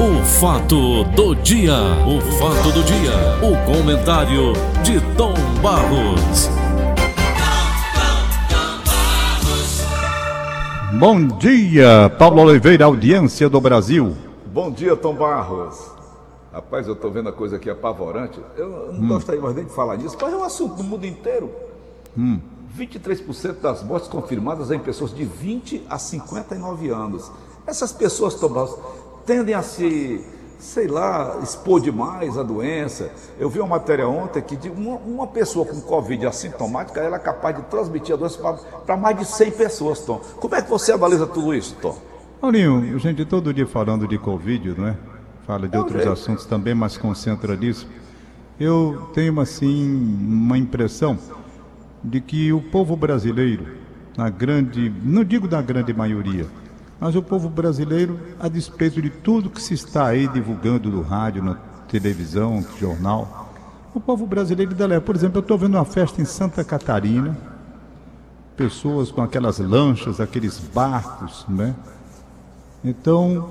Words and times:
O 0.00 0.24
fato 0.24 1.04
do 1.14 1.34
dia, 1.34 1.76
o 2.08 2.22
fato 2.38 2.72
do 2.72 2.82
dia, 2.82 3.12
o 3.42 3.70
comentário 3.70 4.54
de 4.82 4.98
Tom 5.14 5.34
Barros. 5.60 6.48
Bom 10.98 11.26
dia, 11.36 12.08
Paulo 12.18 12.40
Oliveira, 12.40 12.86
audiência 12.86 13.46
do 13.50 13.60
Brasil. 13.60 14.16
Bom 14.46 14.70
dia, 14.70 14.96
Tom 14.96 15.14
Barros. 15.14 15.90
Rapaz, 16.50 16.86
eu 16.86 16.94
estou 16.94 17.10
vendo 17.10 17.28
a 17.28 17.32
coisa 17.32 17.56
aqui 17.56 17.68
apavorante. 17.68 18.40
Eu 18.56 18.94
não 18.94 19.02
hum. 19.02 19.08
gostaria 19.08 19.38
mais 19.42 19.54
nem 19.54 19.66
de 19.66 19.72
falar 19.74 19.96
disso, 19.96 20.16
mas 20.18 20.32
é 20.32 20.36
um 20.38 20.44
assunto 20.44 20.76
do 20.76 20.82
mundo 20.82 21.04
inteiro. 21.04 21.50
Hum. 22.16 22.40
23% 22.74 23.60
das 23.60 23.82
mortes 23.82 24.08
confirmadas 24.08 24.70
em 24.70 24.78
pessoas 24.78 25.14
de 25.14 25.26
20 25.26 25.84
a 25.90 25.98
59 25.98 26.88
anos. 26.88 27.30
Essas 27.66 27.92
pessoas, 27.92 28.34
Tom 28.34 28.48
Barros, 28.48 28.78
tendem 29.30 29.54
a 29.54 29.62
se, 29.62 30.20
sei 30.58 30.88
lá, 30.88 31.38
expor 31.40 31.80
demais 31.80 32.36
a 32.36 32.42
doença. 32.42 33.12
Eu 33.38 33.48
vi 33.48 33.60
uma 33.60 33.68
matéria 33.68 34.08
ontem 34.08 34.42
que 34.42 34.68
uma, 34.68 34.96
uma 34.96 35.26
pessoa 35.28 35.64
com 35.64 35.80
Covid 35.80 36.26
assintomática, 36.26 36.98
ela 36.98 37.14
é 37.14 37.20
capaz 37.20 37.54
de 37.54 37.62
transmitir 37.62 38.12
a 38.12 38.18
doença 38.18 38.42
para 38.84 38.96
mais 38.96 39.16
de 39.16 39.24
100 39.24 39.52
pessoas, 39.52 40.00
Tom. 40.00 40.20
Como 40.40 40.52
é 40.56 40.60
que 40.60 40.68
você 40.68 40.90
analisa 40.90 41.28
tudo 41.28 41.54
isso, 41.54 41.76
Tom? 41.80 41.96
Paulinho, 42.40 42.98
gente 42.98 43.24
todo 43.24 43.54
dia 43.54 43.68
falando 43.68 44.08
de 44.08 44.18
Covid, 44.18 44.74
não 44.76 44.88
é? 44.88 44.96
Fala 45.46 45.68
de 45.68 45.76
é 45.76 45.78
outros 45.78 46.02
jeito. 46.02 46.12
assuntos 46.12 46.44
também, 46.44 46.74
mas 46.74 46.98
concentra 46.98 47.54
nisso. 47.54 47.86
Eu 48.58 49.10
tenho, 49.14 49.38
assim, 49.38 50.18
uma 50.20 50.58
impressão 50.58 51.16
de 52.02 52.20
que 52.20 52.52
o 52.52 52.60
povo 52.60 52.96
brasileiro, 52.96 53.64
na 54.18 54.28
grande, 54.28 54.92
não 55.04 55.22
digo 55.22 55.46
da 55.46 55.62
grande 55.62 55.94
maioria, 55.94 56.46
mas 57.00 57.16
o 57.16 57.22
povo 57.22 57.48
brasileiro, 57.48 58.20
a 58.38 58.46
despeito 58.46 59.00
de 59.00 59.08
tudo 59.08 59.48
que 59.48 59.62
se 59.62 59.72
está 59.72 60.06
aí 60.06 60.28
divulgando 60.28 60.90
no 60.90 61.00
rádio, 61.00 61.42
na 61.42 61.54
televisão, 61.88 62.60
no 62.60 62.78
jornal, 62.78 63.50
o 63.94 64.00
povo 64.00 64.26
brasileiro 64.26 64.72
ainda. 64.78 65.00
Por 65.00 65.16
exemplo, 65.16 65.38
eu 65.38 65.42
estou 65.42 65.56
vendo 65.56 65.76
uma 65.76 65.84
festa 65.84 66.20
em 66.20 66.24
Santa 66.26 66.62
Catarina, 66.62 67.36
pessoas 68.56 69.10
com 69.10 69.22
aquelas 69.22 69.58
lanchas, 69.58 70.20
aqueles 70.20 70.58
barcos, 70.58 71.46
né? 71.48 71.74
Então, 72.84 73.50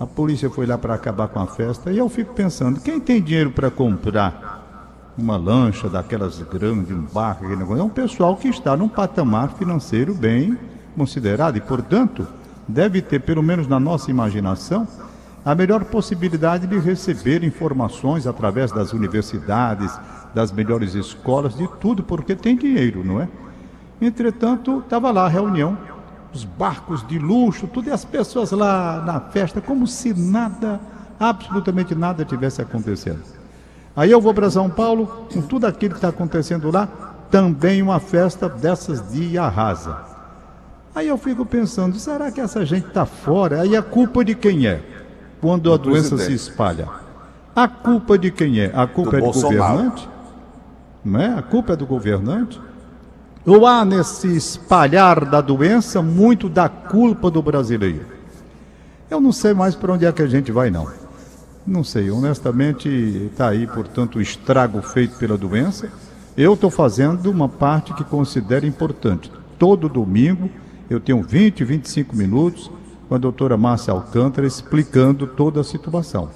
a 0.00 0.06
polícia 0.06 0.48
foi 0.48 0.66
lá 0.66 0.78
para 0.78 0.94
acabar 0.94 1.28
com 1.28 1.38
a 1.38 1.46
festa 1.46 1.92
e 1.92 1.98
eu 1.98 2.08
fico 2.08 2.32
pensando, 2.32 2.80
quem 2.80 2.98
tem 2.98 3.22
dinheiro 3.22 3.50
para 3.50 3.70
comprar 3.70 5.12
uma 5.16 5.36
lancha 5.36 5.88
daquelas 5.88 6.40
grandes, 6.42 6.90
um 6.90 7.02
barco, 7.02 7.44
é 7.44 7.82
um 7.82 7.88
pessoal 7.88 8.36
que 8.36 8.48
está 8.48 8.76
num 8.76 8.88
patamar 8.88 9.54
financeiro 9.54 10.14
bem 10.14 10.58
considerado 10.96 11.56
e, 11.56 11.60
portanto, 11.60 12.26
deve 12.66 13.02
ter, 13.02 13.20
pelo 13.20 13.42
menos 13.42 13.66
na 13.66 13.78
nossa 13.78 14.10
imaginação, 14.10 14.86
a 15.44 15.54
melhor 15.54 15.84
possibilidade 15.84 16.66
de 16.66 16.78
receber 16.78 17.44
informações 17.44 18.26
através 18.26 18.72
das 18.72 18.92
universidades, 18.92 19.98
das 20.34 20.50
melhores 20.50 20.94
escolas, 20.94 21.56
de 21.56 21.68
tudo, 21.80 22.02
porque 22.02 22.34
tem 22.34 22.56
dinheiro, 22.56 23.04
não 23.04 23.20
é? 23.20 23.28
Entretanto, 24.00 24.80
estava 24.80 25.10
lá 25.10 25.26
a 25.26 25.28
reunião 25.28 25.78
os 26.36 26.44
barcos 26.44 27.06
de 27.06 27.18
luxo, 27.18 27.66
tudo, 27.66 27.88
e 27.88 27.92
as 27.92 28.04
pessoas 28.04 28.50
lá 28.50 29.02
na 29.06 29.20
festa, 29.20 29.60
como 29.60 29.86
se 29.86 30.12
nada, 30.12 30.78
absolutamente 31.18 31.94
nada 31.94 32.24
tivesse 32.24 32.60
acontecendo. 32.60 33.22
Aí 33.96 34.10
eu 34.10 34.20
vou 34.20 34.34
para 34.34 34.50
São 34.50 34.68
Paulo, 34.68 35.26
com 35.32 35.40
tudo 35.40 35.66
aquilo 35.66 35.92
que 35.92 35.98
está 35.98 36.08
acontecendo 36.08 36.70
lá, 36.70 36.86
também 37.30 37.80
uma 37.82 37.98
festa 37.98 38.48
dessas 38.48 39.10
de 39.10 39.38
arrasa. 39.38 40.15
Aí 40.96 41.08
eu 41.08 41.18
fico 41.18 41.44
pensando, 41.44 41.98
será 41.98 42.32
que 42.32 42.40
essa 42.40 42.64
gente 42.64 42.86
está 42.86 43.04
fora? 43.04 43.60
Aí 43.60 43.76
a 43.76 43.82
culpa 43.82 44.24
de 44.24 44.34
quem 44.34 44.66
é? 44.66 44.80
Quando 45.42 45.70
a 45.70 45.76
doença 45.76 46.16
se 46.16 46.32
espalha. 46.32 46.88
A 47.54 47.68
culpa 47.68 48.16
de 48.16 48.30
quem 48.30 48.60
é? 48.60 48.72
A 48.74 48.86
culpa 48.86 49.10
do 49.10 49.16
é 49.16 49.20
do 49.20 49.24
Bolsonaro. 49.26 49.72
governante? 49.74 50.08
Não 51.04 51.20
é? 51.20 51.34
A 51.34 51.42
culpa 51.42 51.74
é 51.74 51.76
do 51.76 51.84
governante? 51.84 52.58
Ou 53.44 53.66
há 53.66 53.84
nesse 53.84 54.34
espalhar 54.34 55.26
da 55.26 55.42
doença 55.42 56.00
muito 56.00 56.48
da 56.48 56.66
culpa 56.66 57.30
do 57.30 57.42
brasileiro? 57.42 58.06
Eu 59.10 59.20
não 59.20 59.32
sei 59.32 59.52
mais 59.52 59.74
para 59.74 59.92
onde 59.92 60.06
é 60.06 60.12
que 60.12 60.22
a 60.22 60.26
gente 60.26 60.50
vai, 60.50 60.70
não. 60.70 60.88
Não 61.66 61.84
sei, 61.84 62.10
honestamente, 62.10 62.88
está 63.30 63.48
aí, 63.48 63.66
portanto, 63.66 64.16
o 64.16 64.22
estrago 64.22 64.80
feito 64.80 65.18
pela 65.18 65.36
doença. 65.36 65.90
Eu 66.34 66.54
estou 66.54 66.70
fazendo 66.70 67.30
uma 67.30 67.50
parte 67.50 67.92
que 67.92 68.02
considero 68.02 68.64
importante. 68.64 69.30
Todo 69.58 69.90
domingo 69.90 70.48
eu 70.88 71.00
tenho 71.00 71.22
20, 71.22 71.64
25 71.64 72.14
minutos 72.14 72.70
com 73.08 73.14
a 73.14 73.18
doutora 73.18 73.56
Márcia 73.56 73.92
Alcântara 73.92 74.46
explicando 74.46 75.26
toda 75.26 75.60
a 75.60 75.64
situação. 75.64 76.28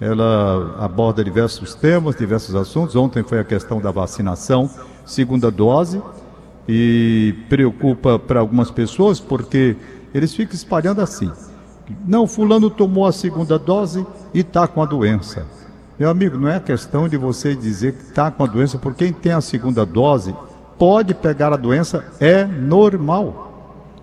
Ela 0.00 0.76
aborda 0.78 1.24
diversos 1.24 1.74
temas, 1.74 2.16
diversos 2.16 2.54
assuntos. 2.54 2.94
Ontem 2.96 3.22
foi 3.22 3.38
a 3.38 3.44
questão 3.44 3.80
da 3.80 3.90
vacinação, 3.90 4.68
segunda 5.04 5.50
dose 5.50 6.02
e 6.68 7.34
preocupa 7.48 8.18
para 8.18 8.40
algumas 8.40 8.70
pessoas 8.70 9.20
porque 9.20 9.76
eles 10.12 10.34
ficam 10.34 10.54
espalhando 10.54 11.00
assim. 11.00 11.30
Não, 12.06 12.26
fulano 12.26 12.68
tomou 12.68 13.06
a 13.06 13.12
segunda 13.12 13.58
dose 13.58 14.04
e 14.34 14.40
está 14.40 14.66
com 14.66 14.82
a 14.82 14.86
doença. 14.86 15.46
Meu 15.98 16.10
amigo, 16.10 16.36
não 16.36 16.48
é 16.48 16.60
questão 16.60 17.08
de 17.08 17.16
você 17.16 17.54
dizer 17.54 17.94
que 17.94 18.02
está 18.02 18.30
com 18.30 18.44
a 18.44 18.46
doença, 18.46 18.76
porque 18.76 19.04
quem 19.04 19.12
tem 19.12 19.32
a 19.32 19.40
segunda 19.40 19.86
dose 19.86 20.34
pode 20.78 21.14
pegar 21.14 21.52
a 21.52 21.56
doença, 21.56 22.04
é 22.20 22.44
normal. 22.44 23.45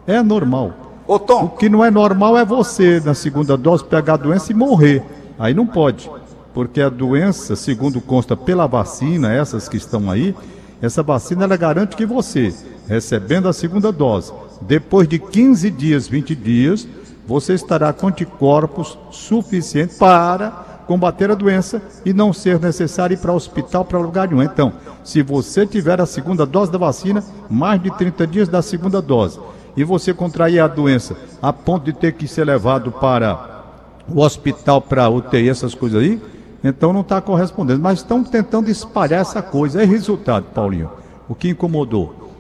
É 0.06 0.22
normal. 0.22 0.72
Ô, 1.08 1.20
Tom. 1.20 1.46
O 1.46 1.50
que 1.50 1.70
não 1.70 1.84
é 1.84 1.92
normal 1.92 2.38
é 2.38 2.46
você, 2.46 3.02
na 3.04 3.14
segunda 3.14 3.58
dose, 3.58 3.84
pegar 3.84 4.14
a 4.14 4.18
doença 4.18 4.52
e 4.52 4.56
morrer. 4.56 5.04
Aí 5.38 5.54
não 5.54 5.66
pode. 5.66 6.10
Porque 6.54 6.82
a 6.82 6.90
doença, 6.90 7.56
segundo 7.56 8.00
consta 8.00 8.36
pela 8.38 8.68
vacina, 8.68 9.34
essas 9.34 9.68
que 9.68 9.78
estão 9.78 10.10
aí, 10.10 10.36
essa 10.82 11.02
vacina 11.02 11.46
ela 11.46 11.58
garante 11.58 11.96
que 11.96 12.06
você, 12.06 12.54
recebendo 12.88 13.48
a 13.48 13.54
segunda 13.54 13.92
dose, 13.92 14.32
depois 14.62 15.08
de 15.08 15.18
15 15.18 15.72
dias, 15.72 16.08
20 16.08 16.36
dias, 16.36 16.88
você 17.26 17.54
estará 17.54 17.92
com 17.92 18.08
anticorpos 18.08 18.98
suficientes 19.10 19.98
para 19.98 20.52
combater 20.86 21.32
a 21.32 21.36
doença 21.36 21.82
e 22.06 22.14
não 22.14 22.34
ser 22.34 22.60
necessário 22.60 23.14
ir 23.14 23.18
para 23.18 23.32
o 23.32 23.36
hospital 23.36 23.86
para 23.86 23.98
lugar 23.98 24.28
nenhum. 24.28 24.44
Então, 24.44 24.74
se 25.04 25.22
você 25.22 25.66
tiver 25.66 26.00
a 26.02 26.06
segunda 26.06 26.46
dose 26.46 26.72
da 26.72 26.78
vacina, 26.78 27.24
mais 27.50 27.82
de 27.82 27.90
30 27.92 28.28
dias 28.28 28.50
da 28.50 28.62
segunda 28.62 29.02
dose, 29.02 29.40
e 29.76 29.84
você 29.84 30.14
contrair 30.14 30.60
a 30.60 30.68
doença 30.68 31.16
a 31.42 31.52
ponto 31.52 31.86
de 31.86 31.94
ter 31.94 32.14
que 32.14 32.28
ser 32.28 32.46
levado 32.46 32.92
para 32.92 33.64
o 34.08 34.22
hospital 34.22 34.82
para 34.82 35.10
UTI, 35.10 35.50
essas 35.50 35.74
coisas 35.74 36.02
aí, 36.02 36.22
então 36.64 36.94
não 36.94 37.02
está 37.02 37.20
correspondendo. 37.20 37.82
Mas 37.82 38.00
estão 38.00 38.24
tentando 38.24 38.70
espalhar 38.70 39.22
essa 39.22 39.42
coisa. 39.42 39.82
É 39.82 39.86
resultado, 39.86 40.46
Paulinho. 40.54 40.90
O 41.28 41.36
que 41.36 41.50
incomodou? 41.50 42.32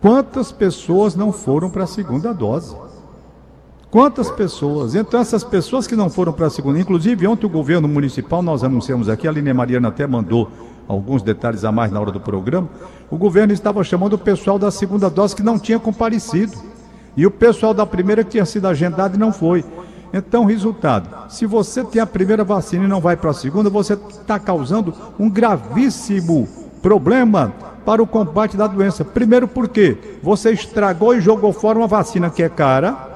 Quantas 0.00 0.52
pessoas 0.52 1.14
não 1.16 1.32
foram 1.32 1.70
para 1.70 1.84
a 1.84 1.86
segunda 1.86 2.32
dose? 2.32 2.76
Quantas 3.90 4.30
pessoas? 4.30 4.94
Então, 4.94 5.18
essas 5.18 5.42
pessoas 5.42 5.86
que 5.86 5.96
não 5.96 6.10
foram 6.10 6.30
para 6.30 6.48
a 6.48 6.50
segunda, 6.50 6.78
inclusive 6.78 7.26
ontem 7.26 7.46
o 7.46 7.48
governo 7.48 7.88
municipal, 7.88 8.42
nós 8.42 8.62
anunciamos 8.62 9.08
aqui, 9.08 9.26
a 9.26 9.32
Línia 9.32 9.54
Mariana 9.54 9.88
até 9.88 10.06
mandou 10.06 10.50
alguns 10.86 11.22
detalhes 11.22 11.64
a 11.64 11.72
mais 11.72 11.90
na 11.90 11.98
hora 11.98 12.12
do 12.12 12.20
programa. 12.20 12.68
O 13.10 13.16
governo 13.16 13.52
estava 13.54 13.82
chamando 13.82 14.12
o 14.12 14.18
pessoal 14.18 14.58
da 14.58 14.70
segunda 14.70 15.08
dose 15.08 15.34
que 15.34 15.42
não 15.42 15.58
tinha 15.58 15.78
comparecido. 15.78 16.52
E 17.16 17.26
o 17.26 17.30
pessoal 17.30 17.72
da 17.72 17.86
primeira 17.86 18.22
que 18.22 18.32
tinha 18.32 18.44
sido 18.44 18.68
agendado 18.68 19.16
e 19.16 19.18
não 19.18 19.32
foi. 19.32 19.64
Então, 20.12 20.44
resultado: 20.44 21.30
se 21.30 21.46
você 21.46 21.82
tem 21.82 22.00
a 22.00 22.06
primeira 22.06 22.44
vacina 22.44 22.84
e 22.84 22.88
não 22.88 23.00
vai 23.00 23.16
para 23.16 23.30
a 23.30 23.34
segunda, 23.34 23.70
você 23.70 23.94
está 23.94 24.38
causando 24.38 24.92
um 25.18 25.30
gravíssimo 25.30 26.46
problema 26.82 27.54
para 27.86 28.02
o 28.02 28.06
combate 28.06 28.54
da 28.54 28.66
doença. 28.66 29.02
Primeiro, 29.02 29.48
porque 29.48 29.96
você 30.22 30.52
estragou 30.52 31.14
e 31.14 31.22
jogou 31.22 31.54
fora 31.54 31.78
uma 31.78 31.86
vacina 31.86 32.28
que 32.28 32.42
é 32.42 32.48
cara, 32.48 33.07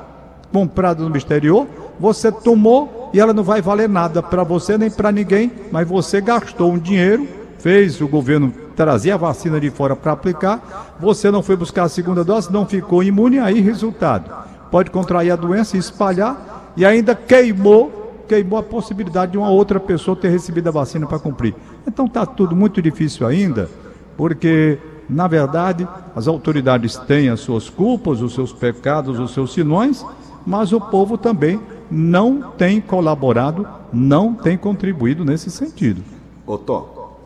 comprada 0.52 1.02
no 1.08 1.16
exterior, 1.16 1.66
você 1.98 2.30
tomou 2.30 3.10
e 3.12 3.20
ela 3.20 3.32
não 3.32 3.42
vai 3.42 3.62
valer 3.62 3.88
nada 3.88 4.22
para 4.22 4.44
você 4.44 4.76
nem 4.76 4.90
para 4.90 5.10
ninguém, 5.12 5.50
mas 5.70 5.88
você 5.88 6.20
gastou 6.20 6.72
um 6.72 6.78
dinheiro, 6.78 7.26
fez 7.58 8.00
o 8.00 8.08
governo 8.08 8.52
trazer 8.76 9.12
a 9.12 9.16
vacina 9.16 9.60
de 9.60 9.70
fora 9.70 9.94
para 9.94 10.12
aplicar, 10.12 10.96
você 10.98 11.30
não 11.30 11.42
foi 11.42 11.56
buscar 11.56 11.84
a 11.84 11.88
segunda 11.88 12.24
dose, 12.24 12.52
não 12.52 12.66
ficou 12.66 13.02
imune, 13.02 13.38
aí 13.38 13.60
resultado. 13.60 14.30
Pode 14.70 14.90
contrair 14.90 15.30
a 15.30 15.36
doença 15.36 15.76
e 15.76 15.80
espalhar 15.80 16.72
e 16.76 16.84
ainda 16.84 17.14
queimou, 17.14 18.24
queimou 18.26 18.58
a 18.58 18.62
possibilidade 18.62 19.32
de 19.32 19.38
uma 19.38 19.50
outra 19.50 19.78
pessoa 19.78 20.16
ter 20.16 20.28
recebido 20.30 20.68
a 20.68 20.72
vacina 20.72 21.06
para 21.06 21.18
cumprir. 21.18 21.54
Então 21.86 22.06
está 22.06 22.24
tudo 22.24 22.56
muito 22.56 22.80
difícil 22.80 23.26
ainda, 23.26 23.68
porque 24.16 24.78
na 25.08 25.28
verdade 25.28 25.86
as 26.16 26.26
autoridades 26.26 26.96
têm 26.96 27.28
as 27.28 27.40
suas 27.40 27.68
culpas, 27.68 28.22
os 28.22 28.34
seus 28.34 28.52
pecados, 28.52 29.18
os 29.18 29.34
seus 29.34 29.52
sinões, 29.52 30.04
mas 30.46 30.72
o 30.72 30.80
povo 30.80 31.16
também 31.16 31.60
não 31.90 32.52
tem 32.52 32.80
colaborado, 32.80 33.68
não 33.92 34.34
tem 34.34 34.56
contribuído 34.56 35.24
nesse 35.24 35.50
sentido. 35.50 36.02
Ô 36.46 36.56
Tom, 36.56 37.16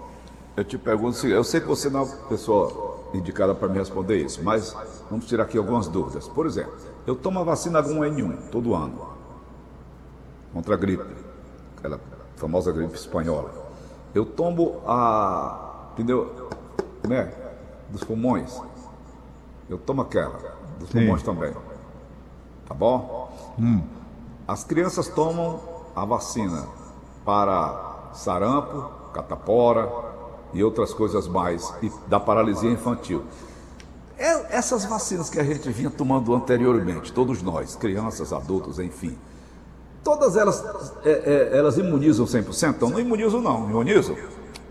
eu 0.57 0.65
te 0.65 0.77
pergunto, 0.77 1.27
eu 1.27 1.45
sei 1.45 1.61
que 1.61 1.67
você 1.67 1.89
não 1.89 2.01
é 2.01 2.05
a 2.05 2.29
pessoa 2.29 2.97
indicada 3.15 3.55
para 3.55 3.69
me 3.69 3.79
responder 3.79 4.17
isso, 4.17 4.43
mas 4.43 4.77
vamos 5.11 5.27
tirar 5.27 5.45
aqui 5.45 5.57
algumas 5.59 5.89
dúvidas. 5.89 6.27
Por 6.29 6.47
exemplo, 6.47 6.75
eu 7.07 7.15
tomo 7.15 7.39
a 7.39 7.45
vacina 7.45 7.83
H1N1 7.83 8.51
todo 8.51 8.75
ano 8.75 8.99
contra 10.53 10.75
a 10.75 10.77
gripe. 10.77 11.05
aquela 11.77 12.01
famosa 12.37 12.73
gripe 12.73 12.95
espanhola. 12.95 13.51
Eu 14.15 14.25
tomo 14.25 14.81
a 14.87 15.91
pneu, 15.95 16.49
né, 17.07 17.33
dos 17.91 18.03
pulmões. 18.03 18.61
Eu 19.69 19.79
tomo 19.79 20.03
aquela, 20.03 20.39
dos 20.79 20.89
Sim. 20.89 21.01
pulmões 21.01 21.23
também. 21.23 21.53
Tá 22.67 22.75
bom? 22.75 23.33
As 24.47 24.65
crianças 24.65 25.09
tomam 25.09 25.61
a 25.95 26.05
vacina 26.05 26.67
para 27.25 28.11
sarampo, 28.13 28.91
catapora 29.13 29.91
e 30.53 30.63
outras 30.63 30.93
coisas 30.93 31.27
mais, 31.27 31.73
e 31.83 31.91
da 32.09 32.21
paralisia 32.21 32.71
infantil. 32.71 33.25
É- 34.19 34.57
essas 34.57 34.85
vacinas 34.85 35.29
que 35.29 35.39
a 35.39 35.45
gente 35.45 35.69
vinha 35.71 35.91
tomando 35.91 36.35
anteriormente, 36.35 37.13
todos 37.13 37.43
nós, 37.43 37.77
crianças, 37.77 38.33
adultos, 38.33 38.79
enfim, 38.79 39.17
todas 40.03 40.37
elas, 40.37 40.65
é, 41.05 41.51
é, 41.53 41.59
elas 41.59 41.77
imunizam 41.77 42.27
100%? 42.27 42.77
Então 42.77 42.91
não 42.91 43.01
imunizam 43.01 43.41
não, 43.41 43.69
imunizam? 43.69 44.17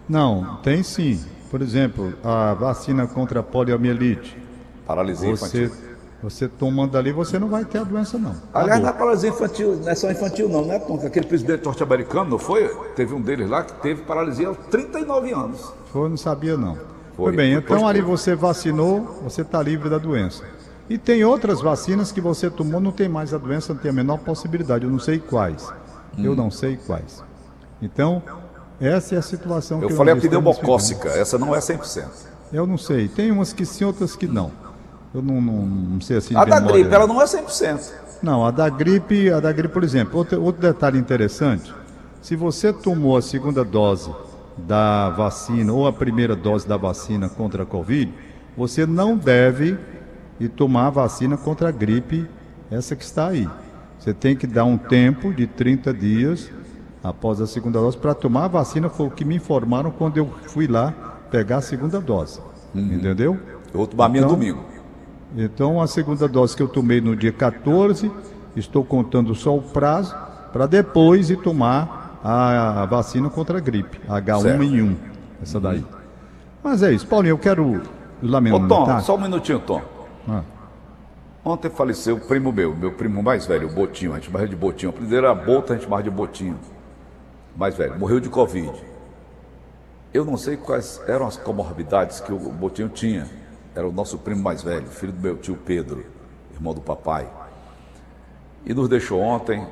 Não, 0.07 0.57
tem 0.57 0.81
sim. 0.81 1.23
Por 1.51 1.61
exemplo, 1.61 2.13
a 2.23 2.53
vacina 2.53 3.07
contra 3.07 3.39
a 3.39 3.43
poliomielite. 3.43 4.37
Paralisia 4.85 5.35
Você, 5.35 5.65
infantil. 5.65 5.94
Você 6.25 6.47
tomando 6.47 6.97
ali, 6.97 7.11
você 7.11 7.37
não 7.37 7.47
vai 7.47 7.63
ter 7.63 7.77
a 7.77 7.83
doença, 7.83 8.17
não. 8.17 8.35
Aliás, 8.51 8.81
não 8.81 8.89
é 8.89 8.93
paralisia 8.93 9.29
infantil, 9.29 9.75
não 9.75 9.89
é 9.89 9.93
só 9.93 10.09
infantil 10.09 10.49
não, 10.49 10.65
né, 10.65 10.79
Tom? 10.79 10.97
Que 10.97 11.05
Aquele 11.05 11.27
presidente 11.27 11.63
norte-americano, 11.63 12.31
não 12.31 12.39
foi? 12.39 12.67
Teve 12.95 13.13
um 13.13 13.21
deles 13.21 13.47
lá 13.47 13.63
que 13.63 13.73
teve 13.73 14.01
paralisia 14.01 14.47
aos 14.47 14.57
39 14.71 15.31
anos. 15.31 15.71
Foi, 15.91 16.09
não 16.09 16.17
sabia 16.17 16.57
não. 16.57 16.75
Foi. 17.15 17.25
Foi 17.27 17.35
bem, 17.35 17.53
então 17.53 17.87
ali 17.87 18.01
você 18.01 18.35
vacinou, 18.35 19.19
você 19.23 19.41
está 19.41 19.61
livre 19.61 19.87
da 19.87 19.99
doença. 19.99 20.43
E 20.89 20.97
tem 20.97 21.23
outras 21.23 21.61
vacinas 21.61 22.11
que 22.11 22.19
você 22.19 22.49
tomou, 22.49 22.81
não 22.81 22.91
tem 22.91 23.07
mais 23.07 23.31
a 23.31 23.37
doença, 23.37 23.73
não 23.73 23.79
tem 23.79 23.91
a 23.91 23.93
menor 23.93 24.17
possibilidade. 24.17 24.83
Eu 24.83 24.91
não 24.91 24.99
sei 24.99 25.19
quais. 25.19 25.71
Hum. 26.17 26.25
Eu 26.25 26.35
não 26.35 26.49
sei 26.49 26.75
quais. 26.75 27.23
Então, 27.81 28.21
essa 28.81 29.13
é 29.13 29.17
a 29.19 29.21
situação 29.21 29.79
Eu 29.81 29.89
que 29.89 29.93
falei 29.93 30.11
a 30.11 30.15
nós 30.15 30.23
estamos 30.23 30.57
pneumocócica, 30.57 31.09
essa 31.09 31.37
não 31.37 31.55
é 31.55 31.59
100%. 31.59 31.81
vivendo. 31.83 32.11
Eu 32.51 32.65
não 32.65 32.77
sei. 32.77 33.07
Tem 33.07 33.31
umas 33.31 33.53
que 33.53 33.65
sim, 33.65 33.85
outras 33.85 34.15
que 34.15 34.27
não. 34.27 34.64
Eu 35.15 35.21
não, 35.21 35.39
não, 35.39 35.65
não 35.65 36.01
sei 36.01 36.17
assim. 36.17 36.35
A 36.35 36.43
da 36.43 36.55
memória. 36.57 36.79
gripe, 36.79 36.93
ela 36.93 37.07
não 37.07 37.21
é 37.21 37.25
100%. 37.25 37.91
Não, 38.21 38.45
a 38.45 38.51
da 38.51 38.67
gripe, 38.67 39.31
a 39.31 39.39
da 39.39 39.51
gripe, 39.51 39.73
por 39.73 39.83
exemplo, 39.83 40.17
outro, 40.17 40.41
outro 40.43 40.61
detalhe 40.61 40.99
interessante, 40.99 41.73
se 42.21 42.35
você 42.35 42.73
tomou 42.73 43.15
a 43.15 43.21
segunda 43.21 43.63
dose 43.63 44.13
da 44.57 45.09
vacina 45.11 45.71
ou 45.71 45.87
a 45.87 45.93
primeira 45.93 46.35
dose 46.35 46.67
da 46.67 46.75
vacina 46.75 47.29
contra 47.29 47.63
a 47.63 47.65
Covid, 47.65 48.11
você 48.57 48.85
não 48.85 49.15
deve 49.15 49.77
ir 50.37 50.49
tomar 50.49 50.87
a 50.87 50.89
vacina 50.89 51.37
contra 51.37 51.69
a 51.69 51.71
gripe, 51.71 52.27
essa 52.69 52.93
que 52.93 53.03
está 53.03 53.27
aí. 53.27 53.47
Você 53.97 54.13
tem 54.13 54.35
que 54.35 54.45
dar 54.45 54.65
um 54.65 54.77
tempo 54.77 55.33
de 55.33 55.47
30 55.47 55.93
dias 55.93 56.51
após 57.01 57.39
a 57.39 57.47
segunda 57.47 57.79
dose 57.79 57.97
para 57.97 58.13
tomar 58.13 58.45
a 58.45 58.47
vacina, 58.49 58.89
foi 58.89 59.07
o 59.07 59.11
que 59.11 59.23
me 59.23 59.35
informaram 59.35 59.91
quando 59.91 60.17
eu 60.17 60.29
fui 60.47 60.67
lá 60.67 60.91
pegar 61.31 61.57
a 61.57 61.61
segunda 61.61 62.01
dose. 62.01 62.41
Entendeu? 62.73 63.37
Eu 63.71 63.77
vou 63.77 63.87
tomar 63.87 64.05
a 64.05 64.09
minha 64.09 64.23
Então, 64.23 64.33
domingo. 64.35 64.74
Então, 65.35 65.81
a 65.81 65.87
segunda 65.87 66.27
dose 66.27 66.55
que 66.55 66.61
eu 66.61 66.67
tomei 66.67 67.01
no 67.01 67.15
dia 67.15 67.31
14, 67.31 68.11
estou 68.55 68.83
contando 68.83 69.33
só 69.35 69.55
o 69.55 69.61
prazo 69.61 70.15
para 70.53 70.65
depois 70.65 71.29
ir 71.29 71.37
tomar 71.37 72.19
a, 72.23 72.85
vacina 72.85 73.29
contra 73.29 73.57
a 73.57 73.61
gripe, 73.61 73.99
H1N1, 74.07 74.95
essa 75.41 75.59
daí. 75.59 75.85
Mas 76.63 76.81
é 76.81 76.91
isso, 76.91 77.05
Paulinho, 77.07 77.33
eu 77.33 77.37
quero 77.37 77.63
Ô 77.63 77.81
lamentar. 78.21 78.67
Tom, 78.67 78.99
só 79.01 79.15
um 79.15 79.21
minutinho, 79.21 79.59
Tom. 79.59 79.81
Ah, 80.27 80.41
Ontem 81.43 81.69
faleceu 81.69 82.15
o 82.15 82.19
primo 82.19 82.51
meu, 82.51 82.75
meu 82.75 82.91
primo 82.91 83.21
mais 83.21 83.45
velho, 83.45 83.69
o 83.69 83.71
Botinho, 83.71 84.13
a 84.13 84.15
gente 84.15 84.25
chamava 84.25 84.47
de 84.47 84.55
Botinho. 84.55 84.89
O 84.89 84.93
primeiro 84.93 85.27
era 85.27 85.35
Bota, 85.35 85.73
a 85.73 85.75
gente 85.75 85.83
chamava 85.83 86.01
de 86.01 86.09
Botinho. 86.09 86.57
Mais 87.55 87.75
velho, 87.75 87.99
morreu 87.99 88.19
de 88.19 88.29
Covid. 88.29 88.71
Eu 90.11 90.25
não 90.25 90.37
sei 90.37 90.57
quais 90.57 90.99
eram 91.07 91.27
as 91.27 91.37
comorbidades 91.37 92.19
que 92.19 92.33
o 92.33 92.37
Botinho 92.37 92.89
tinha. 92.89 93.27
Era 93.75 93.87
o 93.87 93.91
nosso 93.91 94.17
primo 94.17 94.41
mais 94.41 94.63
velho, 94.63 94.87
filho 94.87 95.11
do 95.11 95.19
meu 95.19 95.37
tio 95.37 95.57
Pedro, 95.57 96.05
irmão 96.53 96.73
do 96.73 96.81
papai. 96.81 97.29
E 98.65 98.73
nos 98.73 98.87
deixou 98.87 99.19
ontem, 99.19 99.67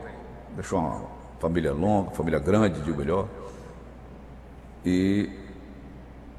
deixou 0.56 0.80
uma 0.80 1.02
família 1.40 1.74
longa, 1.74 2.12
família 2.12 2.40
grande, 2.40 2.82
digo 2.82 2.98
melhor. 2.98 3.28
E 4.86 5.30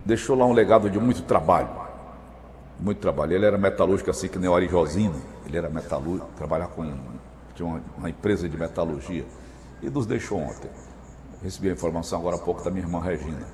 deixou 0.04 0.36
lá 0.36 0.44
um 0.44 0.52
legado 0.52 0.90
de 0.90 0.98
muito 1.00 1.22
trabalho 1.22 1.84
muito 2.78 2.98
trabalho. 2.98 3.32
Ele 3.32 3.46
era 3.46 3.58
metalúrgico 3.58 4.10
assim 4.10 4.28
que 4.28 4.38
nem 4.38 4.48
o 4.48 4.54
Ari. 4.54 4.68
Ele 5.46 5.56
era 5.56 5.68
metalúrgico, 5.68 6.28
trabalhava 6.36 6.72
com 6.72 6.92
tinha 7.54 7.66
uma, 7.68 7.80
uma 7.96 8.10
empresa 8.10 8.48
de 8.48 8.56
metalurgia 8.56 9.24
e 9.82 9.88
nos 9.88 10.06
deixou 10.06 10.38
ontem. 10.40 10.70
Recebi 11.42 11.70
a 11.70 11.72
informação 11.72 12.18
agora 12.18 12.36
há 12.36 12.38
pouco 12.38 12.64
da 12.64 12.70
minha 12.70 12.84
irmã 12.84 13.00
Regina. 13.00 13.46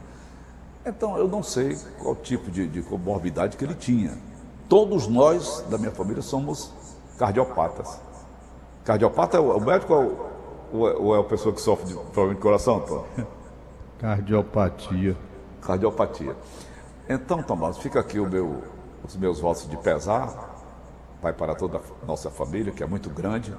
Então 0.85 1.17
eu 1.17 1.29
não 1.29 1.43
sei 1.43 1.77
qual 1.99 2.17
tipo 2.17 2.51
de, 2.51 2.67
de 2.67 2.83
comorbidade 2.83 3.57
que 3.57 3.65
ele 3.65 3.75
tinha. 3.75 4.17
Todos 4.69 5.07
nós 5.07 5.65
da 5.69 5.77
minha 5.77 5.91
família 5.91 6.23
somos 6.23 6.73
cardiopatas. 7.19 8.01
Cardiopata 8.85 9.37
é 9.37 9.41
o, 9.41 9.61
médico 9.61 9.93
ou, 10.73 10.89
é 10.89 10.97
ou 10.97 11.17
é, 11.17 11.21
a 11.21 11.25
pessoa 11.25 11.55
que 11.55 11.61
sofre 11.61 11.87
de 11.87 11.95
problema 11.95 12.35
de 12.35 12.41
coração, 12.41 12.81
Tom? 12.81 13.05
cardiopatia. 13.99 15.17
Cardiopatia. 15.61 16.35
Então, 17.09 17.43
Tomás, 17.43 17.77
fica 17.79 18.01
aqui 18.01 18.19
o 18.19 18.29
meu, 18.29 18.63
os 19.05 19.17
meus 19.17 19.41
votos 19.41 19.69
de 19.69 19.77
pesar, 19.77 20.65
vai 21.21 21.33
para 21.33 21.55
toda 21.55 21.79
a 22.03 22.07
nossa 22.07 22.31
família, 22.31 22.73
que 22.73 22.83
é 22.83 22.87
muito 22.87 23.11
grande. 23.11 23.55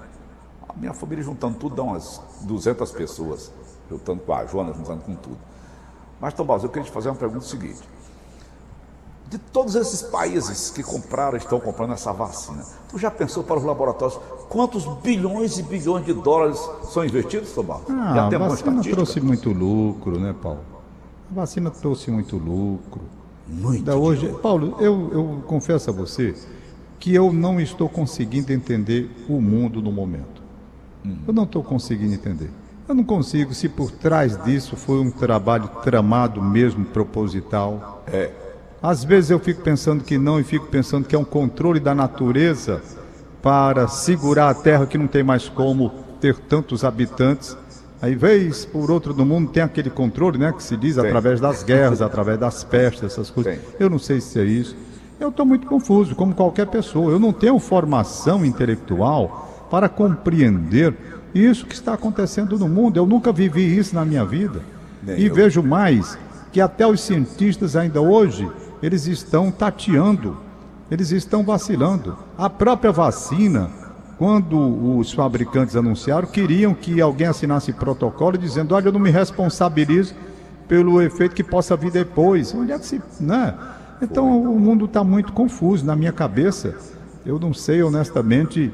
A 0.67 0.73
minha 0.73 0.93
família 0.93 1.23
juntando 1.23 1.57
tudo 1.57 1.75
dá 1.75 1.83
umas 1.83 2.21
200 2.41 2.91
pessoas, 2.93 3.51
juntando 3.89 4.21
com 4.21 4.33
a 4.33 4.45
Joana, 4.45 4.73
juntando 4.73 5.01
com 5.01 5.15
tudo. 5.15 5.50
Mas, 6.21 6.35
Tomás, 6.35 6.63
eu 6.63 6.69
queria 6.69 6.85
te 6.85 6.91
fazer 6.91 7.09
uma 7.09 7.15
pergunta 7.15 7.43
seguinte. 7.45 7.79
De 9.27 9.37
todos 9.37 9.75
esses 9.75 10.03
países 10.03 10.69
que 10.69 10.83
compraram, 10.83 11.37
estão 11.37 11.59
comprando 11.59 11.93
essa 11.93 12.11
vacina, 12.11 12.63
tu 12.89 12.99
já 12.99 13.09
pensou 13.09 13.43
para 13.43 13.57
os 13.57 13.63
laboratórios 13.63 14.19
quantos 14.49 14.85
bilhões 15.01 15.57
e 15.57 15.63
bilhões 15.63 16.05
de 16.05 16.13
dólares 16.13 16.59
são 16.83 17.03
investidos, 17.03 17.51
Tomás? 17.53 17.81
Ah, 17.89 18.29
já 18.29 18.35
a 18.35 18.47
vacina 18.47 18.83
trouxe 18.83 19.21
muito 19.21 19.49
lucro, 19.49 20.19
né, 20.19 20.35
Paulo? 20.39 20.59
A 21.31 21.33
vacina 21.33 21.71
trouxe 21.71 22.11
muito 22.11 22.37
lucro. 22.37 23.01
Muito 23.47 23.83
Da 23.83 23.95
hoje, 23.95 24.27
Paulo, 24.41 24.75
eu, 24.79 25.09
eu 25.11 25.43
confesso 25.47 25.89
a 25.89 25.93
você 25.93 26.35
que 26.99 27.15
eu 27.15 27.33
não 27.33 27.59
estou 27.59 27.89
conseguindo 27.89 28.53
entender 28.53 29.09
o 29.27 29.41
mundo 29.41 29.81
no 29.81 29.91
momento. 29.91 30.41
Eu 31.25 31.33
não 31.33 31.43
estou 31.43 31.63
conseguindo 31.63 32.13
entender. 32.13 32.51
Eu 32.91 32.95
não 32.95 33.05
consigo 33.05 33.53
se 33.53 33.69
por 33.69 33.89
trás 33.89 34.35
disso 34.43 34.75
foi 34.75 34.99
um 34.99 35.09
trabalho 35.09 35.69
tramado 35.81 36.41
mesmo, 36.41 36.83
proposital. 36.83 38.03
É. 38.05 38.31
Às 38.83 39.01
vezes 39.01 39.29
eu 39.29 39.39
fico 39.39 39.61
pensando 39.61 40.03
que 40.03 40.17
não 40.17 40.41
e 40.41 40.43
fico 40.43 40.65
pensando 40.65 41.07
que 41.07 41.15
é 41.15 41.17
um 41.17 41.23
controle 41.23 41.79
da 41.79 41.95
natureza 41.95 42.81
para 43.41 43.87
segurar 43.87 44.49
a 44.49 44.53
terra 44.53 44.85
que 44.85 44.97
não 44.97 45.07
tem 45.07 45.23
mais 45.23 45.47
como 45.47 45.89
ter 46.19 46.37
tantos 46.37 46.83
habitantes. 46.83 47.55
Aí, 48.01 48.13
vez 48.13 48.65
por 48.65 48.91
outro 48.91 49.13
do 49.13 49.25
mundo, 49.25 49.49
tem 49.49 49.63
aquele 49.63 49.89
controle, 49.89 50.37
né, 50.37 50.51
que 50.51 50.61
se 50.61 50.75
diz 50.75 50.97
Tem. 50.97 51.05
através 51.05 51.39
das 51.39 51.63
guerras, 51.63 52.01
através 52.01 52.37
das 52.37 52.65
pestes, 52.65 53.03
essas 53.03 53.29
coisas. 53.29 53.55
Tem. 53.55 53.63
Eu 53.79 53.89
não 53.89 53.99
sei 53.99 54.19
se 54.19 54.37
é 54.37 54.43
isso. 54.43 54.75
Eu 55.17 55.29
estou 55.29 55.45
muito 55.45 55.65
confuso, 55.65 56.13
como 56.13 56.35
qualquer 56.35 56.67
pessoa. 56.67 57.09
Eu 57.09 57.19
não 57.19 57.31
tenho 57.31 57.57
formação 57.57 58.43
intelectual 58.43 59.67
para 59.71 59.87
compreender 59.87 61.20
isso 61.33 61.65
que 61.65 61.73
está 61.73 61.93
acontecendo 61.93 62.57
no 62.57 62.67
mundo. 62.67 62.97
Eu 62.97 63.05
nunca 63.05 63.31
vivi 63.31 63.77
isso 63.77 63.95
na 63.95 64.05
minha 64.05 64.25
vida. 64.25 64.61
Nem 65.01 65.19
e 65.19 65.27
eu. 65.27 65.33
vejo 65.33 65.63
mais 65.63 66.17
que 66.51 66.59
até 66.59 66.85
os 66.85 67.01
cientistas 67.01 67.75
ainda 67.75 68.01
hoje, 68.01 68.49
eles 68.83 69.07
estão 69.07 69.51
tateando, 69.51 70.37
eles 70.89 71.11
estão 71.11 71.43
vacilando. 71.43 72.17
A 72.37 72.49
própria 72.49 72.91
vacina, 72.91 73.69
quando 74.17 74.97
os 74.97 75.11
fabricantes 75.11 75.75
anunciaram, 75.75 76.27
queriam 76.27 76.73
que 76.73 76.99
alguém 76.99 77.27
assinasse 77.27 77.71
protocolo 77.71 78.37
dizendo, 78.37 78.75
olha, 78.75 78.87
eu 78.87 78.91
não 78.91 78.99
me 78.99 79.09
responsabilizo 79.09 80.13
pelo 80.67 81.01
efeito 81.01 81.35
que 81.35 81.43
possa 81.43 81.75
vir 81.75 81.91
depois. 81.91 82.51
Que 82.51 82.85
se. 82.85 83.01
Né? 83.19 83.55
Então 84.01 84.41
o 84.41 84.59
mundo 84.59 84.85
está 84.85 85.03
muito 85.03 85.31
confuso 85.31 85.85
na 85.85 85.95
minha 85.95 86.11
cabeça. 86.11 86.75
Eu 87.25 87.39
não 87.39 87.53
sei 87.53 87.83
honestamente 87.83 88.71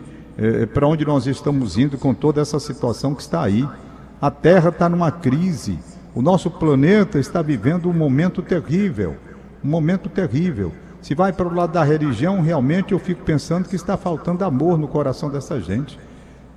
para 0.74 0.88
onde 0.88 1.06
nós 1.06 1.26
estamos 1.26 1.78
indo 1.78 1.98
com 1.98 2.14
toda 2.14 2.42
essa 2.42 2.60
situação 2.60 3.16
que 3.16 3.22
está 3.22 3.42
aí. 3.42 3.68
A 4.22 4.30
Terra 4.30 4.70
está 4.70 4.88
numa 4.88 5.12
crise. 5.12 5.80
O 6.14 6.22
nosso 6.22 6.50
planeta 6.50 7.20
está 7.20 7.42
vivendo 7.42 7.90
um 7.90 7.94
momento 7.94 8.42
terrível. 8.42 9.16
Um 9.64 9.70
momento 9.70 10.10
terrível. 10.10 10.72
Se 11.02 11.16
vai 11.16 11.32
para 11.32 11.48
o 11.48 11.54
lado 11.54 11.74
da 11.74 11.84
religião, 11.84 12.42
realmente 12.42 12.92
eu 12.92 13.00
fico 13.00 13.24
pensando 13.24 13.70
que 13.70 13.76
está 13.76 13.96
faltando 13.96 14.44
amor 14.44 14.78
no 14.78 14.88
coração 14.88 15.30
dessa 15.30 15.60
gente. 15.60 16.00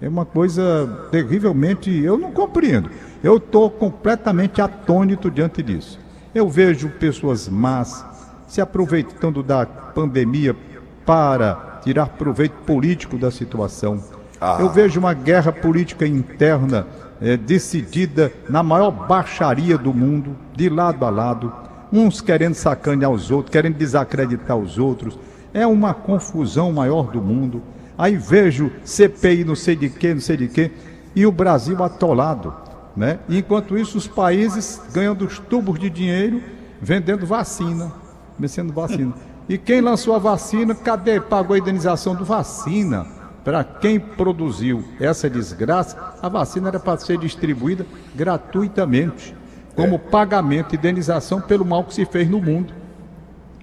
É 0.01 0.09
uma 0.09 0.25
coisa 0.25 1.07
terrivelmente. 1.11 1.91
Eu 1.91 2.17
não 2.19 2.33
compreendo. 2.33 2.91
Eu 3.23 3.37
estou 3.37 3.71
completamente 3.71 4.63
atônito 4.63 5.31
diante 5.31 5.63
disso. 5.63 5.99
Eu 6.35 6.49
vejo 6.49 6.89
pessoas 6.91 7.49
más 7.49 8.05
se 8.47 8.61
aproveitando 8.61 9.43
da 9.43 9.65
pandemia 9.67 10.57
para 11.05 11.70
tirar 11.83 12.07
proveito 12.07 12.55
político 12.67 13.17
da 13.19 13.31
situação. 13.31 14.03
Ah. 14.41 14.59
Eu 14.61 14.71
vejo 14.71 14.99
uma 14.99 15.13
guerra 15.13 15.53
política 15.53 16.07
interna 16.07 16.87
é, 17.21 17.37
decidida 17.37 18.33
na 18.49 18.63
maior 18.63 18.91
baixaria 18.91 19.77
do 19.77 19.93
mundo, 19.93 20.37
de 20.57 20.69
lado 20.69 21.05
a 21.05 21.11
lado, 21.11 21.53
uns 21.93 22.21
querendo 22.21 22.55
sacanear 22.55 23.11
os 23.11 23.31
outros, 23.31 23.53
querendo 23.53 23.77
desacreditar 23.77 24.57
os 24.57 24.79
outros. 24.79 25.19
É 25.53 25.67
uma 25.67 25.93
confusão 25.93 26.73
maior 26.73 27.11
do 27.11 27.21
mundo. 27.21 27.63
Aí 27.99 28.17
vejo 28.17 28.71
CPI 28.85 29.45
não 29.45 29.55
sei 29.55 29.77
de 29.77 29.91
quê, 29.91 30.15
não 30.15 30.21
sei 30.21 30.37
de 30.37 30.49
quê, 30.49 30.71
e 31.15 31.27
o 31.27 31.33
Brasil 31.33 31.83
atolado. 31.83 32.55
Né? 32.97 33.19
Enquanto 33.29 33.77
isso, 33.77 33.99
os 33.99 34.09
países 34.09 34.81
ganhando 34.93 35.27
os 35.27 35.39
tubos 35.39 35.79
de 35.79 35.91
dinheiro 35.91 36.43
vendendo 36.81 37.27
vacina, 37.27 37.93
vencendo 38.39 38.73
vacina. 38.73 39.13
E 39.51 39.59
quem 39.59 39.81
lançou 39.81 40.15
a 40.15 40.19
vacina, 40.21 40.77
cadê? 40.77 41.21
Pagou 41.21 41.57
a 41.57 41.59
indenização 41.59 42.15
do 42.15 42.25
vacina. 42.25 43.05
Para 43.43 43.65
quem 43.65 43.99
produziu 43.99 44.85
essa 45.01 45.29
desgraça, 45.29 46.15
a 46.23 46.29
vacina 46.29 46.69
era 46.69 46.79
para 46.79 46.97
ser 47.01 47.19
distribuída 47.19 47.85
gratuitamente, 48.15 49.35
como 49.75 49.97
é. 49.97 49.99
pagamento, 49.99 50.77
indenização 50.77 51.41
pelo 51.41 51.65
mal 51.65 51.83
que 51.83 51.93
se 51.93 52.05
fez 52.05 52.31
no 52.31 52.41
mundo. 52.41 52.73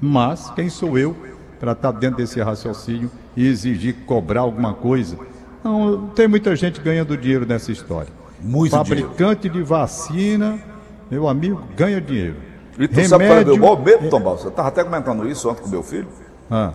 Mas 0.02 0.50
quem 0.50 0.68
sou 0.68 0.98
eu 0.98 1.16
para 1.58 1.72
estar 1.72 1.94
tá 1.94 1.98
dentro 1.98 2.18
desse 2.18 2.42
raciocínio 2.42 3.10
e 3.34 3.48
exigir 3.48 3.96
cobrar 4.06 4.42
alguma 4.42 4.74
coisa? 4.74 5.18
Não, 5.64 6.08
tem 6.10 6.28
muita 6.28 6.54
gente 6.54 6.82
ganhando 6.82 7.16
dinheiro 7.16 7.46
nessa 7.46 7.72
história. 7.72 8.12
Muito 8.42 8.72
Fabricante 8.72 9.44
dinheiro. 9.44 9.64
de 9.64 9.70
vacina, 9.70 10.60
meu 11.10 11.30
amigo, 11.30 11.64
ganha 11.78 12.02
dinheiro. 12.02 12.47
E 12.80 12.88
tu 12.88 12.92
Remédio... 12.92 13.10
sabe 13.10 13.28
qual 13.28 13.38
é 13.38 13.42
o 13.42 13.46
meu 13.46 13.58
maior 13.58 13.84
medo, 13.84 14.10
Tom 14.10 14.20
Você 14.20 14.48
estava 14.48 14.68
até 14.68 14.84
comentando 14.84 15.28
isso 15.28 15.50
ontem 15.50 15.64
com 15.64 15.70
meu 15.70 15.82
filho. 15.82 16.08
Ah. 16.50 16.72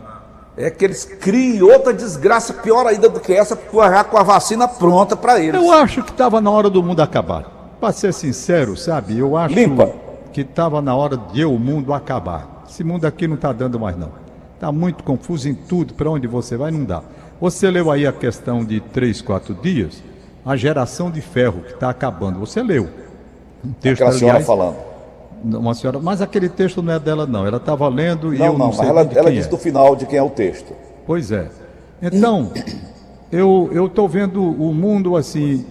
É 0.57 0.69
que 0.69 0.85
eles 0.85 1.05
criem 1.05 1.63
outra 1.63 1.95
desgraça 1.95 2.53
pior 2.53 2.87
ainda 2.87 3.09
do 3.09 3.21
que 3.21 3.33
essa, 3.33 3.59
já 3.73 4.05
com 4.05 4.19
a 4.19 4.23
vacina 4.23 4.69
pronta 4.69 5.17
para 5.17 5.41
eles. 5.41 5.55
Eu 5.55 5.71
acho 5.73 6.03
que 6.03 6.11
estava 6.11 6.41
na 6.41 6.51
hora 6.51 6.69
do 6.69 6.83
mundo 6.83 7.01
acabar. 7.01 7.77
Para 7.81 7.93
ser 7.93 8.13
sincero, 8.13 8.77
sabe? 8.77 9.19
Eu 9.19 9.37
acho 9.37 9.55
Limpa. 9.55 9.93
que 10.33 10.43
estava 10.43 10.83
na 10.83 10.95
hora 10.95 11.17
de 11.17 11.45
o 11.45 11.59
mundo 11.59 11.93
acabar. 11.95 12.65
Esse 12.69 12.85
mundo 12.85 13.07
aqui 13.07 13.27
não 13.27 13.37
está 13.37 13.53
dando 13.53 13.81
mais, 13.81 13.97
não. 13.97 14.11
Está 14.55 14.71
muito 14.71 15.03
confuso 15.05 15.49
em 15.49 15.55
tudo. 15.55 15.95
Para 15.95 16.11
onde 16.11 16.27
você 16.27 16.57
vai, 16.57 16.71
não 16.71 16.85
dá. 16.85 17.03
Você 17.41 17.71
leu 17.71 17.91
aí 17.91 18.07
a 18.07 18.13
questão 18.13 18.65
de 18.65 18.79
três, 18.81 19.23
quatro 19.23 19.55
dias, 19.55 20.03
a 20.45 20.55
geração 20.55 21.11
de 21.11 21.21
ferro 21.21 21.63
que 21.63 21.73
está 21.73 21.89
acabando. 21.89 22.39
Você 22.41 22.63
leu. 22.63 22.89
Um 23.65 23.73
texto, 23.73 24.03
Aquela 24.03 24.11
aliás, 24.11 24.19
senhora 24.19 24.41
falando 24.45 24.92
uma 25.45 25.75
senhora, 25.75 25.99
mas 25.99 26.23
aquele 26.23 26.49
texto 26.49 26.83
não 26.83 26.93
é 26.93 26.99
dela, 26.99 27.27
não. 27.27 27.47
Ela 27.47 27.57
estava 27.57 27.89
lendo 27.89 28.29
não, 28.29 28.35
e 28.35 28.39
eu 28.39 28.59
não, 28.59 28.67
não 28.67 28.73
sei. 28.73 28.89
Ela, 28.89 29.03
ela 29.15 29.31
disse 29.31 29.49
é. 29.49 29.51
do 29.51 29.59
final 29.59 29.97
de 29.97 30.07
quem 30.07 30.19
é 30.19 30.23
o 30.23 30.31
texto. 30.31 30.75
Pois 31.07 31.33
é. 31.33 31.51
Então, 32.01 32.53
eu 33.31 33.87
estou 33.87 34.09
vendo 34.09 34.43
o 34.43 34.73
mundo 34.75 35.17
assim, 35.17 35.65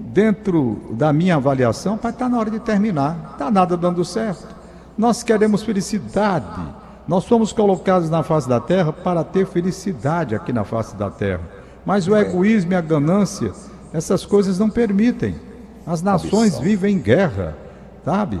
dentro 0.00 0.80
da 0.92 1.12
minha 1.12 1.36
avaliação, 1.36 1.96
para 1.96 2.10
estar 2.10 2.26
tá 2.26 2.28
na 2.30 2.38
hora 2.38 2.50
de 2.50 2.60
terminar. 2.60 3.30
Está 3.32 3.50
nada 3.50 3.76
dando 3.76 4.04
certo. 4.04 4.56
Nós 4.96 5.22
queremos 5.22 5.62
felicidade. 5.62 6.60
Nós 7.06 7.24
fomos 7.24 7.52
colocados 7.52 8.10
na 8.10 8.22
face 8.22 8.48
da 8.48 8.60
terra 8.60 8.92
para 8.92 9.24
ter 9.24 9.46
felicidade 9.46 10.34
aqui 10.34 10.52
na 10.52 10.64
face 10.64 10.94
da 10.96 11.08
terra. 11.10 11.40
Mas 11.86 12.06
o 12.06 12.14
egoísmo 12.14 12.72
e 12.72 12.76
a 12.76 12.80
ganância, 12.80 13.52
essas 13.92 14.26
coisas 14.26 14.58
não 14.58 14.68
permitem. 14.68 15.36
As 15.86 16.02
nações 16.02 16.58
vivem 16.58 16.96
em 16.96 16.98
guerra, 16.98 17.56
sabe? 18.04 18.38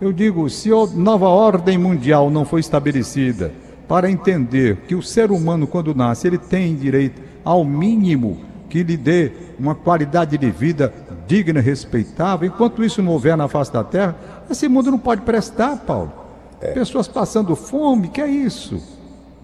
Eu 0.00 0.12
digo, 0.12 0.48
se 0.48 0.70
a 0.70 0.86
nova 0.94 1.26
ordem 1.26 1.76
mundial 1.76 2.30
não 2.30 2.44
foi 2.44 2.60
estabelecida 2.60 3.52
para 3.88 4.10
entender 4.10 4.76
que 4.86 4.94
o 4.94 5.02
ser 5.02 5.32
humano, 5.32 5.66
quando 5.66 5.94
nasce, 5.94 6.26
ele 6.26 6.38
tem 6.38 6.76
direito 6.76 7.20
ao 7.44 7.64
mínimo 7.64 8.38
que 8.68 8.82
lhe 8.82 8.96
dê 8.96 9.32
uma 9.58 9.74
qualidade 9.74 10.38
de 10.38 10.50
vida 10.50 10.92
digna 11.26 11.58
e 11.58 11.62
respeitável, 11.62 12.46
enquanto 12.46 12.84
isso 12.84 13.02
não 13.02 13.12
houver 13.12 13.36
na 13.36 13.48
face 13.48 13.72
da 13.72 13.82
terra, 13.82 14.16
esse 14.48 14.68
mundo 14.68 14.90
não 14.90 14.98
pode 14.98 15.22
prestar, 15.22 15.76
Paulo. 15.78 16.12
É. 16.60 16.72
Pessoas 16.72 17.08
passando 17.08 17.56
fome, 17.56 18.08
que 18.08 18.20
é 18.20 18.28
isso? 18.28 18.80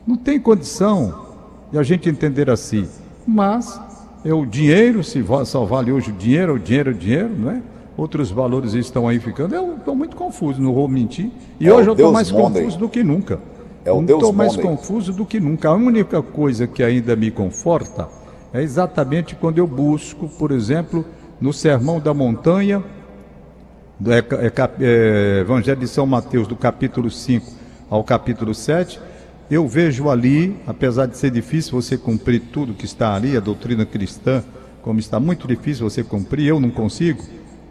Não 0.07 0.17
tem 0.17 0.39
condição 0.39 1.27
de 1.73 1.79
a 1.79 1.83
gente 1.83 2.09
entender 2.09 2.49
assim. 2.49 2.89
Mas 3.27 3.81
é 4.25 4.33
o 4.33 4.47
dinheiro, 4.47 5.03
se 5.03 5.25
só 5.47 5.65
vale 5.65 5.91
hoje 5.91 6.11
o 6.11 6.15
dinheiro, 6.15 6.55
o 6.55 6.59
dinheiro, 6.59 6.91
o 6.93 6.95
dinheiro, 6.95 7.31
não 7.37 7.51
é? 7.51 7.63
Outros 7.97 8.31
valores 8.31 8.75
estão 8.75 9.09
aí 9.09 9.19
ficando. 9.19 9.55
Eu 9.55 9.77
estou 9.77 9.95
muito 9.95 10.17
confuso, 10.17 10.61
não 10.61 10.73
vou 10.73 10.89
mentir. 10.89 11.31
E 11.61 11.69
é 11.69 11.73
hoje 11.73 11.89
eu 11.89 11.95
estou 11.95 12.13
mais 12.13 12.31
confuso 12.31 12.79
do 12.79 12.89
que 12.89 13.03
nunca. 13.03 13.39
É 13.85 13.93
o 13.93 14.03
Estou 14.03 14.33
mais 14.33 14.57
confuso 14.57 15.13
do 15.13 15.27
que 15.27 15.39
nunca. 15.39 15.69
A 15.69 15.75
única 15.75 16.23
coisa 16.23 16.67
que 16.67 16.83
ainda 16.83 17.15
me 17.15 17.31
conforta 17.31 18.09
é 18.53 18.63
exatamente 18.63 19.35
quando 19.35 19.59
eu 19.59 19.67
busco, 19.67 20.29
por 20.29 20.51
exemplo, 20.51 21.05
no 21.41 21.53
Sermão 21.53 22.01
da 22.01 22.15
Montanha, 22.15 22.83
do 24.01 24.11
é, 24.11 24.19
é, 24.19 24.53
é, 24.81 25.41
Evangelho 25.41 25.81
de 25.81 25.89
São 25.89 26.07
Mateus, 26.07 26.49
do 26.49 26.57
capítulo 26.57 27.11
5 27.11 27.47
ao 27.91 28.03
capítulo 28.03 28.55
7, 28.55 28.99
eu 29.51 29.69
vejo 29.69 30.09
ali, 30.09 30.57
apesar 30.67 31.07
de 31.07 31.19
ser 31.19 31.31
difícil 31.31 31.81
você 31.81 31.99
cumprir 31.99 32.41
tudo 32.53 32.73
que 32.73 32.87
está 32.87 33.15
ali, 33.15 33.37
a 33.37 33.41
doutrina 33.41 33.85
cristã, 33.85 34.43
como 34.83 34.99
está 34.99 35.21
muito 35.21 35.47
difícil 35.47 35.89
você 35.89 36.03
cumprir, 36.03 36.47
eu 36.47 36.59
não 36.59 36.71
consigo 36.71 37.23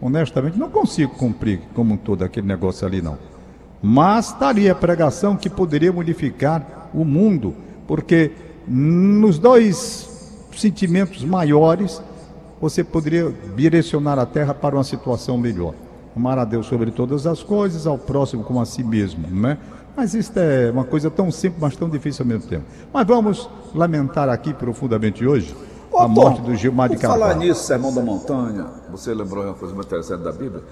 honestamente, 0.04 0.58
não 0.58 0.68
consigo 0.68 1.14
cumprir 1.14 1.60
como 1.74 1.94
um 1.94 1.96
todo 1.96 2.22
aquele 2.22 2.46
negócio 2.46 2.86
ali, 2.86 3.00
não. 3.00 3.16
Mas 3.82 4.26
estaria 4.26 4.70
a 4.70 4.74
pregação 4.74 5.34
que 5.34 5.48
poderia 5.48 5.90
modificar 5.90 6.90
o 6.92 7.06
mundo, 7.06 7.54
porque 7.88 8.30
nos 8.68 9.38
dois 9.38 10.46
sentimentos 10.54 11.24
maiores, 11.24 12.02
você 12.60 12.84
poderia 12.84 13.32
direcionar 13.56 14.18
a 14.18 14.26
terra 14.26 14.52
para 14.52 14.76
uma 14.76 14.84
situação 14.84 15.38
melhor. 15.38 15.74
Amar 16.14 16.38
a 16.38 16.44
Deus 16.44 16.66
sobre 16.66 16.90
todas 16.90 17.26
as 17.26 17.42
coisas, 17.42 17.86
ao 17.86 17.96
próximo 17.96 18.44
como 18.44 18.60
a 18.60 18.66
si 18.66 18.84
mesmo, 18.84 19.26
né? 19.28 19.56
Mas 19.96 20.12
isso 20.12 20.32
é 20.38 20.70
uma 20.70 20.84
coisa 20.84 21.10
tão 21.10 21.30
simples, 21.30 21.60
mas 21.62 21.76
tão 21.76 21.88
difícil 21.88 22.24
ao 22.24 22.28
mesmo 22.28 22.48
tempo. 22.48 22.64
Mas 22.92 23.06
vamos 23.06 23.48
lamentar 23.74 24.28
aqui 24.28 24.52
profundamente 24.52 25.26
hoje 25.26 25.54
Ô, 25.90 25.98
a 25.98 26.08
morte 26.08 26.40
do 26.40 26.54
Gilmar 26.54 26.88
de 26.88 26.96
Carvalho. 26.96 27.22
falar 27.22 27.34
nisso, 27.34 27.64
Sermão 27.64 27.94
da 27.94 28.02
Montanha, 28.02 28.66
você 28.90 29.14
lembrou 29.14 29.44
uma 29.44 29.54
coisa 29.54 29.74
muito 29.74 29.86
interessante 29.86 30.22
da 30.22 30.32
Bíblia? 30.32 30.62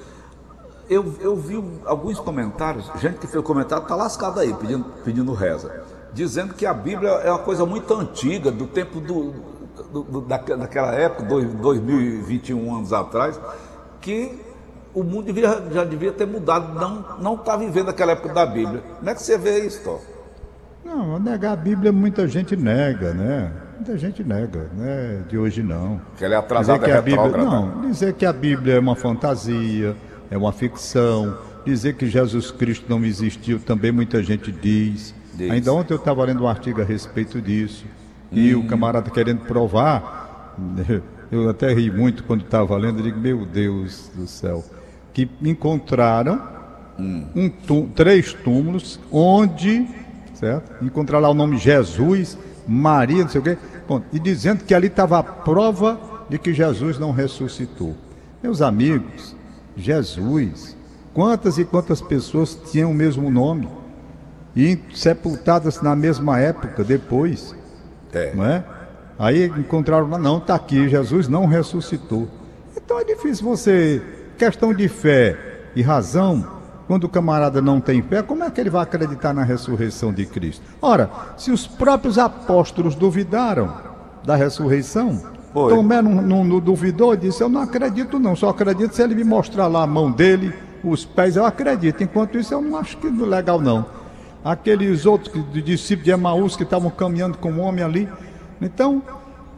Eu, 0.88 1.14
eu 1.20 1.36
vi 1.36 1.62
alguns 1.86 2.18
comentários, 2.18 2.90
gente 3.00 3.18
que 3.18 3.26
fez 3.26 3.42
comentário 3.44 3.82
está 3.82 3.94
lascado 3.94 4.40
aí, 4.40 4.52
pedindo, 4.52 4.84
pedindo 5.04 5.32
reza, 5.32 5.84
dizendo 6.12 6.54
que 6.54 6.66
a 6.66 6.74
Bíblia 6.74 7.10
é 7.10 7.30
uma 7.30 7.38
coisa 7.38 7.64
muito 7.64 7.94
antiga, 7.94 8.50
do 8.50 8.66
tempo 8.66 9.00
do, 9.00 9.32
do, 9.90 10.02
do 10.02 10.20
da, 10.22 10.36
daquela 10.38 10.92
época, 10.92 11.22
dois, 11.24 11.52
2021 11.54 12.74
anos 12.74 12.92
atrás, 12.92 13.40
que 14.00 14.38
o 14.94 15.02
mundo 15.02 15.26
devia, 15.26 15.62
já 15.70 15.84
devia 15.84 16.12
ter 16.12 16.26
mudado, 16.26 16.78
não 17.20 17.34
está 17.36 17.56
vivendo 17.56 17.88
aquela 17.88 18.12
época 18.12 18.34
da 18.34 18.44
Bíblia. 18.44 18.82
Como 18.98 19.08
é 19.08 19.14
que 19.14 19.22
você 19.22 19.38
vê 19.38 19.60
isso, 19.60 19.82
Tom? 19.82 20.00
Não, 20.84 21.18
negar 21.18 21.52
a 21.52 21.56
Bíblia 21.56 21.92
muita 21.92 22.26
gente 22.28 22.56
nega, 22.56 23.14
né? 23.14 23.52
Muita 23.82 23.98
gente 23.98 24.22
nega, 24.22 24.70
né? 24.76 25.24
De 25.28 25.36
hoje 25.36 25.60
não. 25.60 26.00
Que 26.16 26.24
ela 26.24 26.36
é 26.36 26.38
atrasada, 26.38 26.78
dizer 26.78 26.92
que 26.92 26.96
a 26.96 27.02
Bíblia, 27.02 27.44
Não, 27.44 27.80
dizer 27.80 28.12
que 28.14 28.24
a 28.24 28.32
Bíblia 28.32 28.74
é 28.74 28.78
uma 28.78 28.94
fantasia, 28.94 29.96
é 30.30 30.38
uma 30.38 30.52
ficção, 30.52 31.36
dizer 31.66 31.96
que 31.96 32.06
Jesus 32.06 32.52
Cristo 32.52 32.86
não 32.88 33.04
existiu, 33.04 33.58
também 33.58 33.90
muita 33.90 34.22
gente 34.22 34.52
diz. 34.52 35.12
diz. 35.34 35.50
Ainda 35.50 35.72
ontem 35.72 35.94
eu 35.94 35.96
estava 35.98 36.24
lendo 36.24 36.44
um 36.44 36.46
artigo 36.46 36.80
a 36.80 36.84
respeito 36.84 37.42
disso, 37.42 37.84
hum. 38.32 38.38
e 38.38 38.54
o 38.54 38.62
camarada 38.68 39.10
querendo 39.10 39.40
provar, 39.46 40.54
eu 41.32 41.50
até 41.50 41.74
ri 41.74 41.90
muito 41.90 42.22
quando 42.22 42.44
estava 42.44 42.76
lendo, 42.76 43.00
eu 43.00 43.02
digo, 43.02 43.18
meu 43.18 43.44
Deus 43.44 44.12
do 44.14 44.28
céu, 44.28 44.64
que 45.12 45.28
encontraram 45.42 46.40
hum. 46.96 47.26
um 47.34 47.88
três 47.88 48.32
túmulos 48.32 49.00
onde, 49.10 49.88
certo? 50.34 50.84
Encontraram 50.84 51.24
lá 51.24 51.30
o 51.30 51.34
nome 51.34 51.58
Jesus, 51.58 52.38
Maria, 52.72 53.22
não 53.22 53.28
sei 53.28 53.40
o 53.40 53.44
quê, 53.44 53.58
Bom, 53.86 54.00
e 54.12 54.18
dizendo 54.18 54.64
que 54.64 54.74
ali 54.74 54.86
estava 54.86 55.18
a 55.18 55.22
prova 55.22 56.00
de 56.28 56.38
que 56.38 56.54
Jesus 56.54 56.98
não 56.98 57.10
ressuscitou. 57.12 57.94
Meus 58.42 58.62
amigos, 58.62 59.36
Jesus, 59.76 60.76
quantas 61.12 61.58
e 61.58 61.64
quantas 61.64 62.00
pessoas 62.00 62.58
tinham 62.70 62.90
o 62.90 62.94
mesmo 62.94 63.30
nome 63.30 63.68
e 64.56 64.78
sepultadas 64.94 65.80
na 65.82 65.94
mesma 65.94 66.38
época 66.38 66.84
depois, 66.84 67.54
é. 68.12 68.34
não 68.34 68.44
é? 68.44 68.64
Aí 69.18 69.46
encontraram, 69.46 70.08
não, 70.08 70.38
está 70.38 70.54
aqui, 70.54 70.88
Jesus 70.88 71.28
não 71.28 71.46
ressuscitou. 71.46 72.28
Então 72.76 72.98
é 72.98 73.04
difícil 73.04 73.44
você, 73.44 74.02
questão 74.38 74.72
de 74.72 74.88
fé 74.88 75.36
e 75.76 75.82
razão, 75.82 76.61
quando 76.86 77.04
o 77.04 77.08
camarada 77.08 77.62
não 77.62 77.80
tem 77.80 78.02
fé, 78.02 78.22
como 78.22 78.44
é 78.44 78.50
que 78.50 78.60
ele 78.60 78.70
vai 78.70 78.82
acreditar 78.82 79.32
na 79.32 79.42
ressurreição 79.42 80.12
de 80.12 80.26
Cristo? 80.26 80.62
Ora, 80.80 81.10
se 81.36 81.50
os 81.50 81.66
próprios 81.66 82.18
apóstolos 82.18 82.94
duvidaram 82.94 83.72
da 84.24 84.36
ressurreição, 84.36 85.20
Foi. 85.52 85.74
Tomé 85.74 86.00
não, 86.00 86.22
não, 86.22 86.44
não 86.44 86.60
duvidou, 86.60 87.14
disse: 87.14 87.42
Eu 87.42 87.48
não 87.48 87.60
acredito, 87.60 88.18
não, 88.18 88.34
só 88.34 88.48
acredito 88.48 88.94
se 88.94 89.02
ele 89.02 89.14
me 89.14 89.24
mostrar 89.24 89.66
lá 89.66 89.82
a 89.82 89.86
mão 89.86 90.10
dele, 90.10 90.52
os 90.82 91.04
pés, 91.04 91.36
eu 91.36 91.44
acredito. 91.44 92.02
Enquanto 92.02 92.38
isso, 92.38 92.54
eu 92.54 92.60
não 92.60 92.76
acho 92.76 92.96
que 92.96 93.08
legal, 93.08 93.60
não. 93.60 93.84
Aqueles 94.44 95.06
outros 95.06 95.32
discípulos 95.52 96.04
de 96.04 96.10
Emaús 96.10 96.56
que 96.56 96.62
estavam 96.62 96.90
caminhando 96.90 97.38
com 97.38 97.52
o 97.52 97.60
homem 97.60 97.84
ali. 97.84 98.08
Então, 98.60 99.02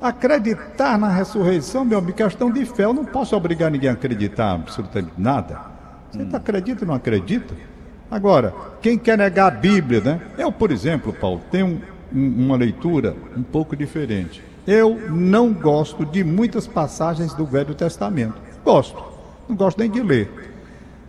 Acreditar 0.04 0.98
na 0.98 1.08
ressurreição, 1.08 1.82
meu 1.82 1.98
amigo, 1.98 2.14
questão 2.14 2.50
de 2.50 2.66
fé. 2.66 2.84
Eu 2.84 2.92
não 2.92 3.06
posso 3.06 3.34
obrigar 3.34 3.70
ninguém 3.70 3.88
a 3.88 3.94
acreditar 3.94 4.52
absolutamente 4.52 5.14
nada. 5.16 5.73
Você 6.14 6.22
hum. 6.22 6.28
acredita 6.32 6.84
ou 6.84 6.88
não 6.88 6.94
acredita? 6.94 7.54
Agora, 8.10 8.54
quem 8.80 8.96
quer 8.96 9.18
negar 9.18 9.48
a 9.48 9.50
Bíblia, 9.50 10.00
né? 10.00 10.20
Eu, 10.38 10.52
por 10.52 10.70
exemplo, 10.70 11.12
Paulo, 11.12 11.42
tenho 11.50 11.66
um, 11.66 11.80
um, 12.16 12.44
uma 12.44 12.56
leitura 12.56 13.16
um 13.36 13.42
pouco 13.42 13.74
diferente. 13.74 14.42
Eu 14.66 15.10
não 15.10 15.52
gosto 15.52 16.06
de 16.06 16.22
muitas 16.22 16.66
passagens 16.66 17.34
do 17.34 17.44
Velho 17.44 17.74
Testamento. 17.74 18.40
Gosto, 18.64 19.02
não 19.48 19.56
gosto 19.56 19.78
nem 19.78 19.90
de 19.90 20.00
ler. 20.00 20.30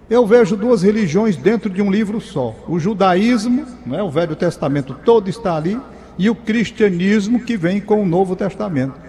Eu 0.09 0.25
vejo 0.25 0.57
duas 0.57 0.81
religiões 0.81 1.37
dentro 1.37 1.69
de 1.69 1.81
um 1.81 1.91
livro 1.91 2.19
só: 2.19 2.55
o 2.67 2.79
judaísmo, 2.79 3.65
né, 3.85 4.01
o 4.01 4.09
Velho 4.09 4.35
Testamento 4.35 4.95
todo 5.05 5.29
está 5.29 5.55
ali, 5.55 5.79
e 6.17 6.29
o 6.29 6.35
cristianismo 6.35 7.39
que 7.39 7.55
vem 7.55 7.79
com 7.79 8.01
o 8.01 8.05
Novo 8.05 8.35
Testamento. 8.35 8.99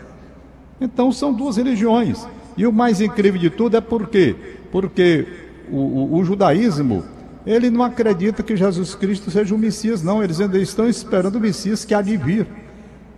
Então 0.78 1.10
são 1.10 1.32
duas 1.32 1.56
religiões. 1.56 2.26
E 2.56 2.66
o 2.66 2.72
mais 2.72 3.00
incrível 3.00 3.40
de 3.40 3.50
tudo 3.50 3.76
é 3.76 3.80
por 3.80 4.08
quê? 4.08 4.34
Porque 4.70 5.26
o, 5.70 5.76
o, 5.76 6.16
o 6.16 6.24
judaísmo, 6.24 7.04
ele 7.46 7.70
não 7.70 7.82
acredita 7.82 8.42
que 8.42 8.56
Jesus 8.56 8.94
Cristo 8.94 9.30
seja 9.30 9.54
o 9.54 9.58
Messias, 9.58 10.02
não. 10.02 10.22
Eles 10.22 10.40
ainda 10.40 10.58
estão 10.58 10.88
esperando 10.88 11.36
o 11.36 11.40
Messias 11.40 11.84
que 11.84 11.94
há 11.94 12.02
de 12.02 12.16
vir. 12.16 12.46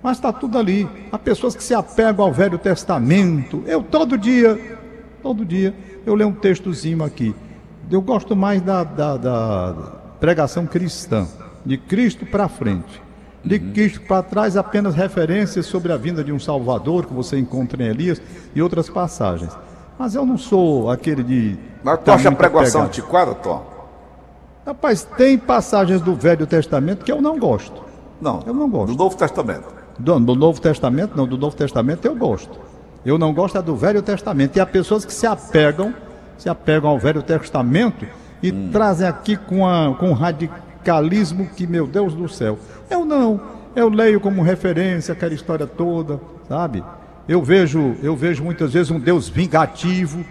Mas 0.02 0.19
está 0.19 0.33
tudo 0.33 0.59
ali. 0.59 0.88
Há 1.11 1.19
pessoas 1.19 1.57
que 1.57 1.64
se 1.64 1.75
apegam 1.75 2.25
ao 2.25 2.33
Velho 2.33 2.59
Testamento. 2.59 3.62
Eu 3.67 3.83
todo 3.83 4.19
dia, 4.19 4.78
todo 5.23 5.45
dia, 5.45 5.75
eu 6.05 6.14
leio 6.14 6.28
um 6.28 6.35
textozinho 6.35 7.02
aqui. 7.02 7.35
Eu 7.90 8.02
gosto 8.02 8.37
mais 8.37 8.61
da, 8.61 8.85
da, 8.85 9.17
da 9.17 9.73
pregação 10.21 10.67
cristã, 10.67 11.26
de 11.64 11.78
Cristo 11.78 12.26
para 12.26 12.49
frente. 12.49 13.00
De 13.43 13.57
uhum. 13.57 13.73
Cristo 13.73 14.02
para 14.02 14.23
trás, 14.23 14.57
apenas 14.59 14.95
referências 14.95 15.64
sobre 15.64 15.90
a 15.90 15.97
vinda 15.97 16.23
de 16.23 16.33
um 16.33 16.38
Salvador 16.38 17.07
que 17.07 17.14
você 17.14 17.38
encontra 17.38 17.83
em 17.83 17.87
Elias 17.87 18.21
e 18.55 18.61
outras 18.61 18.90
passagens. 18.90 19.57
Mas 19.99 20.14
eu 20.14 20.25
não 20.25 20.38
sou 20.38 20.90
aquele 20.90 21.23
de. 21.23 21.59
Mas 21.83 22.00
tu 22.05 22.11
acha 22.11 22.28
a 22.28 22.33
pregação 22.33 22.83
antiquada, 22.83 23.35
Tom? 23.35 23.67
Rapaz, 24.67 25.05
tem 25.17 25.38
passagens 25.38 26.00
do 26.00 26.14
Velho 26.14 26.47
Testamento 26.47 27.05
que 27.05 27.11
eu 27.11 27.21
não 27.21 27.38
gosto. 27.38 27.83
Não, 28.21 28.43
eu 28.47 28.55
não 28.55 28.69
gosto. 28.69 28.93
Do 28.93 28.99
Novo 28.99 29.17
Testamento. 29.17 29.67
Do, 29.99 30.21
do 30.21 30.35
Novo 30.35 30.61
Testamento, 30.61 31.17
não, 31.17 31.26
do 31.26 31.38
Novo 31.38 31.57
Testamento 31.57 32.05
eu 32.05 32.14
gosto. 32.14 32.59
Eu 33.05 33.17
não 33.17 33.33
gosto 33.33 33.57
é 33.59 33.62
do 33.62 33.75
Velho 33.75 34.02
Testamento. 34.02 34.57
E 34.57 34.61
há 34.61 34.67
pessoas 34.67 35.05
que 35.05 35.12
se 35.12 35.26
apegam 35.26 35.95
se 36.38 36.49
apegam 36.49 36.88
ao 36.88 36.99
Velho 36.99 37.23
Testamento 37.23 38.07
e 38.43 38.52
hum. 38.52 38.71
trazem 38.73 39.07
aqui 39.07 39.37
com, 39.37 39.67
a, 39.67 39.95
com 39.95 40.11
um 40.11 40.12
radicalismo 40.12 41.47
que, 41.50 41.67
meu 41.67 41.87
Deus 41.87 42.14
do 42.14 42.28
céu. 42.28 42.59
Eu 42.88 43.05
não. 43.05 43.40
Eu 43.75 43.88
leio 43.88 44.21
como 44.21 44.43
referência 44.43 45.12
aquela 45.12 45.35
história 45.35 45.67
toda, 45.67 46.21
sabe? 46.49 46.83
Eu 47.28 47.42
vejo, 47.42 47.94
eu 48.02 48.16
vejo 48.16 48.42
muitas 48.42 48.73
vezes 48.73 48.90
um 48.90 48.99
Deus 48.99 49.28
vingativo, 49.28 50.25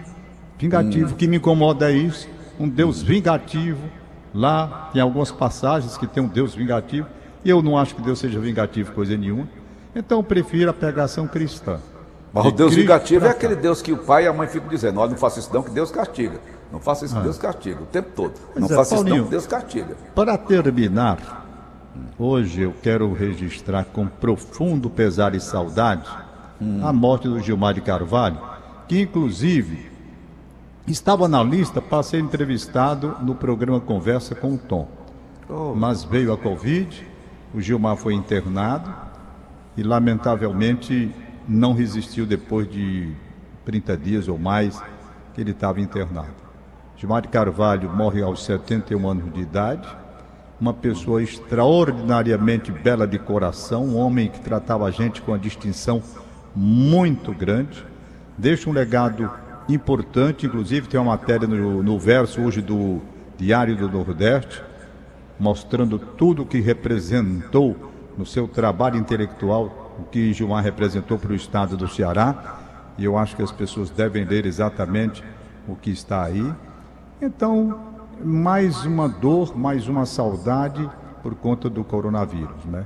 vingativo, 0.58 1.12
hum. 1.12 1.16
que 1.16 1.28
me 1.28 1.36
incomoda 1.36 1.92
é 1.92 1.94
isso, 1.94 2.28
um 2.58 2.68
Deus 2.68 3.00
vingativo. 3.00 3.88
Lá 4.34 4.90
tem 4.92 5.00
algumas 5.00 5.30
passagens 5.30 5.96
que 5.96 6.08
tem 6.08 6.20
um 6.20 6.26
Deus 6.26 6.56
vingativo, 6.56 7.06
e 7.44 7.48
eu 7.48 7.62
não 7.62 7.78
acho 7.78 7.94
que 7.94 8.02
Deus 8.02 8.18
seja 8.18 8.40
vingativo 8.40 8.92
coisa 8.92 9.16
nenhuma. 9.16 9.48
Então 9.94 10.18
eu 10.18 10.24
prefiro 10.24 10.70
a 10.70 10.74
pregação 10.74 11.28
cristã. 11.28 11.78
Mas 12.32 12.44
o 12.46 12.50
Deus 12.50 12.74
vingativo 12.74 13.26
é 13.26 13.30
aquele 13.30 13.54
Deus 13.54 13.80
que 13.80 13.92
o 13.92 13.98
pai 13.98 14.24
e 14.24 14.26
a 14.26 14.32
mãe 14.32 14.48
ficam 14.48 14.68
dizendo: 14.68 14.98
olha, 14.98 15.12
não 15.12 15.16
faça 15.16 15.38
isso 15.38 15.50
não, 15.54 15.62
que 15.62 15.70
Deus 15.70 15.92
castiga. 15.92 16.40
Não 16.70 16.80
faça 16.80 17.04
isso 17.04 17.14
que 17.14 17.20
ah. 17.20 17.24
Deus 17.24 17.38
castiga, 17.38 17.80
o 17.80 17.86
tempo 17.86 18.10
todo. 18.14 18.34
Pois 18.52 18.60
não 18.60 18.70
é, 18.70 18.74
faça 18.76 18.94
Paulinho, 18.96 19.14
isso 19.14 19.22
não, 19.22 19.24
que 19.24 19.30
Deus 19.30 19.46
castiga. 19.46 19.96
Para 20.14 20.36
terminar, 20.36 21.46
hoje 22.18 22.62
eu 22.62 22.74
quero 22.82 23.12
registrar 23.12 23.84
com 23.84 24.06
profundo 24.06 24.90
pesar 24.90 25.34
e 25.34 25.40
saudade 25.40 26.27
hum. 26.60 26.80
a 26.86 26.92
morte 26.92 27.28
do 27.28 27.40
Gilmar 27.40 27.74
de 27.74 27.80
Carvalho, 27.80 28.38
que 28.86 29.00
inclusive 29.00 29.88
estava 30.86 31.28
na 31.28 31.42
lista 31.42 31.80
para 31.82 32.02
ser 32.02 32.18
entrevistado 32.18 33.16
no 33.22 33.34
programa 33.34 33.80
Conversa 33.80 34.34
com 34.34 34.54
o 34.54 34.58
Tom. 34.58 34.88
Oh. 35.48 35.74
Mas 35.74 36.04
veio 36.04 36.32
a 36.32 36.38
Covid, 36.38 37.06
o 37.54 37.60
Gilmar 37.60 37.96
foi 37.96 38.14
internado 38.14 38.92
e, 39.76 39.82
lamentavelmente, 39.82 41.14
não 41.46 41.72
resistiu 41.72 42.26
depois 42.26 42.70
de 42.70 43.12
30 43.64 43.96
dias 43.96 44.28
ou 44.28 44.38
mais 44.38 44.82
que 45.34 45.40
ele 45.40 45.52
estava 45.52 45.80
internado. 45.80 46.34
Gilmar 46.96 47.22
de 47.22 47.28
Carvalho 47.28 47.88
morre 47.88 48.22
aos 48.22 48.44
71 48.44 49.08
anos 49.08 49.32
de 49.32 49.40
idade, 49.40 49.88
uma 50.60 50.74
pessoa 50.74 51.22
extraordinariamente 51.22 52.72
bela 52.72 53.06
de 53.06 53.18
coração, 53.18 53.84
um 53.84 53.96
homem 53.96 54.28
que 54.28 54.40
tratava 54.40 54.86
a 54.86 54.90
gente 54.90 55.22
com 55.22 55.30
uma 55.30 55.38
distinção 55.38 56.02
muito 56.54 57.32
grande, 57.32 57.84
deixa 58.36 58.68
um 58.68 58.72
legado 58.72 59.30
importante, 59.68 60.46
inclusive 60.46 60.88
tem 60.88 60.98
uma 60.98 61.12
matéria 61.12 61.46
no, 61.46 61.82
no 61.82 61.98
verso 61.98 62.40
hoje 62.40 62.62
do 62.62 63.00
Diário 63.36 63.76
do 63.76 63.88
Nordeste, 63.88 64.62
mostrando 65.38 65.98
tudo 65.98 66.42
o 66.42 66.46
que 66.46 66.60
representou 66.60 67.76
no 68.16 68.26
seu 68.26 68.48
trabalho 68.48 68.96
intelectual 68.96 69.88
o 69.98 70.04
que 70.04 70.32
Gilmar 70.32 70.62
representou 70.62 71.18
para 71.18 71.32
o 71.32 71.34
estado 71.34 71.76
do 71.76 71.88
Ceará, 71.88 72.58
e 72.96 73.04
eu 73.04 73.18
acho 73.18 73.34
que 73.36 73.42
as 73.42 73.52
pessoas 73.52 73.90
devem 73.90 74.24
ler 74.24 74.46
exatamente 74.46 75.22
o 75.66 75.74
que 75.74 75.90
está 75.90 76.24
aí. 76.24 76.52
Então, 77.20 77.80
mais 78.24 78.84
uma 78.84 79.08
dor, 79.08 79.56
mais 79.56 79.88
uma 79.88 80.06
saudade 80.06 80.88
por 81.22 81.34
conta 81.34 81.68
do 81.68 81.84
coronavírus, 81.84 82.64
né? 82.64 82.84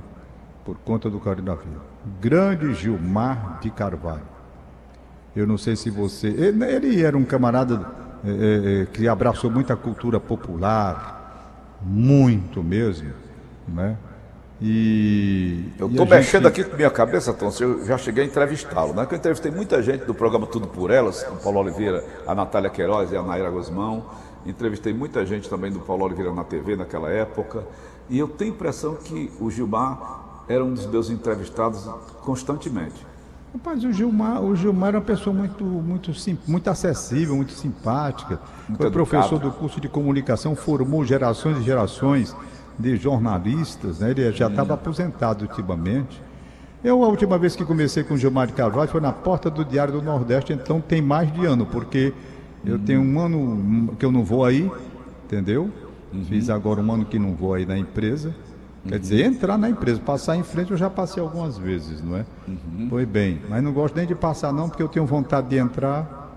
Por 0.65 0.77
conta 0.77 1.09
do 1.09 1.19
coronavírus. 1.19 1.81
Grande 2.21 2.73
Gilmar 2.73 3.59
de 3.61 3.69
Carvalho. 3.69 4.33
Eu 5.35 5.47
não 5.47 5.57
sei 5.57 5.75
se 5.75 5.89
você. 5.89 6.27
Ele 6.27 7.03
era 7.03 7.17
um 7.17 7.25
camarada 7.25 7.85
é, 8.23 8.83
é, 8.83 8.85
que 8.85 9.07
abraçou 9.07 9.51
muita 9.51 9.75
cultura 9.75 10.19
popular, 10.19 11.77
muito 11.81 12.63
mesmo, 12.63 13.11
né? 13.67 13.97
E. 14.61 15.73
Eu 15.77 15.89
estou 15.89 16.05
mexendo 16.05 16.43
gente... 16.43 16.61
aqui 16.61 16.63
com 16.63 16.77
minha 16.77 16.89
cabeça, 16.89 17.33
Tom, 17.33 17.51
eu 17.59 17.85
já 17.85 17.97
cheguei 17.97 18.23
a 18.23 18.27
entrevistá-lo, 18.27 18.93
né? 18.93 19.05
Que 19.05 19.15
eu 19.15 19.17
entrevistei 19.17 19.51
muita 19.51 19.81
gente 19.81 20.05
do 20.05 20.13
programa 20.13 20.47
Tudo 20.47 20.67
por 20.67 20.89
Elas, 20.89 21.25
o 21.29 21.43
Paulo 21.43 21.59
Oliveira, 21.59 22.05
a 22.25 22.33
Natália 22.33 22.69
Queiroz 22.69 23.11
e 23.11 23.17
a 23.17 23.21
Naira 23.21 23.49
Guzmão. 23.49 24.05
Entrevistei 24.45 24.93
muita 24.93 25.25
gente 25.25 25.49
também 25.49 25.71
do 25.71 25.79
Paulo 25.79 26.05
Oliveira 26.05 26.31
na 26.31 26.45
TV 26.45 26.77
naquela 26.77 27.09
época. 27.09 27.65
E 28.09 28.19
eu 28.19 28.27
tenho 28.27 28.51
a 28.51 28.55
impressão 28.55 28.95
que 28.95 29.31
o 29.39 29.49
Gilmar 29.49 30.22
era 30.47 30.63
um 30.63 30.73
dos 30.73 30.85
meus 30.85 31.09
entrevistados 31.09 31.87
constantemente. 32.21 33.05
Rapaz, 33.53 33.83
o 33.83 33.91
Gilmar, 33.93 34.41
o 34.41 34.55
Gilmar 34.55 34.89
era 34.89 34.97
uma 34.97 35.03
pessoa 35.03 35.35
muito, 35.35 35.63
muito, 35.63 36.11
muito 36.47 36.69
acessível, 36.69 37.35
muito 37.35 37.51
simpática. 37.51 38.39
Muito 38.67 38.77
Foi 38.77 38.87
educado. 38.87 38.91
professor 38.91 39.39
do 39.39 39.51
curso 39.51 39.79
de 39.79 39.87
comunicação, 39.87 40.55
formou 40.55 41.05
gerações 41.05 41.59
e 41.59 41.61
gerações 41.61 42.35
de 42.79 42.95
jornalistas, 42.97 43.99
né? 43.99 44.09
ele 44.09 44.31
já 44.31 44.47
estava 44.47 44.71
hum. 44.71 44.75
aposentado 44.75 45.43
ultimamente. 45.43 46.19
Eu, 46.83 47.03
a 47.03 47.07
última 47.07 47.37
vez 47.37 47.55
que 47.55 47.63
comecei 47.63 48.03
com 48.03 48.15
o 48.15 48.17
Gilmar 48.17 48.47
de 48.47 48.53
Carvalho 48.53 48.89
foi 48.89 48.99
na 48.99 49.13
porta 49.13 49.49
do 49.49 49.63
Diário 49.63 49.93
do 49.93 50.01
Nordeste, 50.01 50.51
então 50.51 50.81
tem 50.81 51.01
mais 51.01 51.31
de 51.31 51.45
ano, 51.45 51.65
porque 51.65 52.11
eu 52.65 52.79
tenho 52.79 53.01
um 53.01 53.19
ano 53.19 53.95
que 53.99 54.05
eu 54.05 54.11
não 54.11 54.23
vou 54.23 54.43
aí, 54.43 54.69
entendeu? 55.25 55.69
Uhum. 56.11 56.25
Fiz 56.25 56.49
agora 56.49 56.81
um 56.81 56.91
ano 56.91 57.05
que 57.05 57.19
não 57.19 57.35
vou 57.35 57.53
aí 57.53 57.65
na 57.65 57.77
empresa. 57.77 58.35
Quer 58.87 58.99
dizer, 58.99 59.25
uhum. 59.25 59.33
entrar 59.33 59.57
na 59.57 59.69
empresa, 59.69 59.99
passar 60.01 60.35
em 60.35 60.43
frente 60.43 60.71
eu 60.71 60.77
já 60.77 60.89
passei 60.89 61.23
algumas 61.23 61.57
vezes, 61.57 62.03
não 62.03 62.17
é? 62.17 62.25
Uhum. 62.47 62.87
Foi 62.89 63.05
bem, 63.05 63.41
mas 63.49 63.63
não 63.63 63.71
gosto 63.71 63.95
nem 63.95 64.05
de 64.05 64.13
passar 64.13 64.51
não, 64.51 64.67
porque 64.67 64.83
eu 64.83 64.89
tenho 64.89 65.05
vontade 65.05 65.47
de 65.47 65.57
entrar 65.57 66.29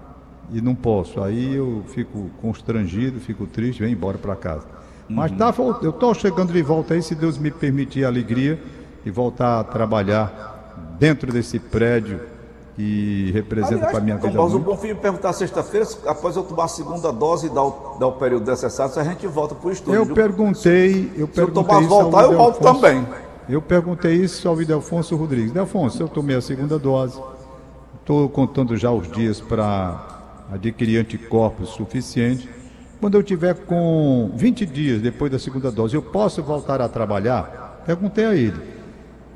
e 0.53 0.61
não 0.61 0.75
posso. 0.75 1.21
Aí 1.21 1.57
eu 1.57 1.83
fico 1.89 2.31
constrangido, 2.41 3.19
fico 3.19 3.47
triste, 3.47 3.81
venho 3.81 3.93
embora 3.93 4.17
para 4.17 4.37
casa. 4.37 4.67
Mas 5.09 5.33
tá, 5.33 5.53
eu 5.83 5.91
estou 5.91 6.15
chegando 6.15 6.53
de 6.53 6.63
volta 6.63 6.95
aí, 6.95 7.03
se 7.03 7.15
Deus 7.15 7.39
me 7.39 7.51
permitir 7.51 8.05
a 8.05 8.09
alegria 8.09 8.61
e 9.05 9.11
voltar 9.11 9.61
a 9.61 9.65
trabalhar 9.65 10.97
dentro 10.99 11.33
desse 11.33 11.59
prédio 11.59 12.21
que 12.77 13.31
representa 13.33 13.87
para 13.87 13.99
a 13.99 14.01
minha 14.01 14.17
vida. 14.17 14.41
Mas 14.41 14.55
o 14.55 14.59
Bonfim 14.59 14.89
me 14.89 14.95
perguntar 14.95 15.33
sexta-feira, 15.33 15.87
após 16.07 16.37
eu 16.37 16.45
tomar 16.45 16.65
a 16.65 16.69
segunda 16.69 17.11
dose 17.11 17.47
e 17.47 17.51
dar 17.51 17.65
o, 17.65 17.97
dar 17.99 18.07
o 18.07 18.13
período 18.13 18.49
necessário, 18.49 18.93
se 18.93 19.01
a 19.01 19.05
gente 19.05 19.27
volta 19.27 19.55
para 19.55 19.69
o 19.69 19.73
estúdio. 19.73 19.95
Eu 19.95 20.07
perguntei, 20.07 21.11
eu 21.17 21.27
se 21.27 21.33
perguntei. 21.33 21.35
Se 21.35 21.41
eu 21.41 21.49
tomar 21.49 21.81
voltar, 21.81 22.23
eu 22.25 22.37
volto 22.37 22.61
também. 22.61 23.07
Eu 23.49 23.63
perguntei 23.63 24.15
isso 24.15 24.49
ao 24.49 24.55
Videlfonso 24.55 25.17
Rodrigues. 25.17 25.53
Delfonso, 25.53 26.03
eu 26.03 26.09
tomei 26.09 26.37
a 26.37 26.41
segunda 26.41 26.79
dose, 26.79 27.21
estou 28.01 28.29
contando 28.29 28.77
já 28.77 28.91
os 28.91 29.11
dias 29.11 29.41
para 29.41 30.45
adquirir 30.53 30.99
anticorpos 30.99 31.71
suficientes 31.71 32.57
quando 33.01 33.15
eu 33.15 33.23
tiver 33.23 33.55
com 33.55 34.31
20 34.35 34.65
dias 34.67 35.03
depois 35.03 35.31
da 35.31 35.39
segunda 35.39 35.71
dose, 35.71 35.95
eu 35.95 36.03
posso 36.03 36.43
voltar 36.43 36.81
a 36.81 36.89
trabalhar? 36.89 37.83
Perguntei 37.85 38.25
a 38.25 38.35
ele. 38.35 38.59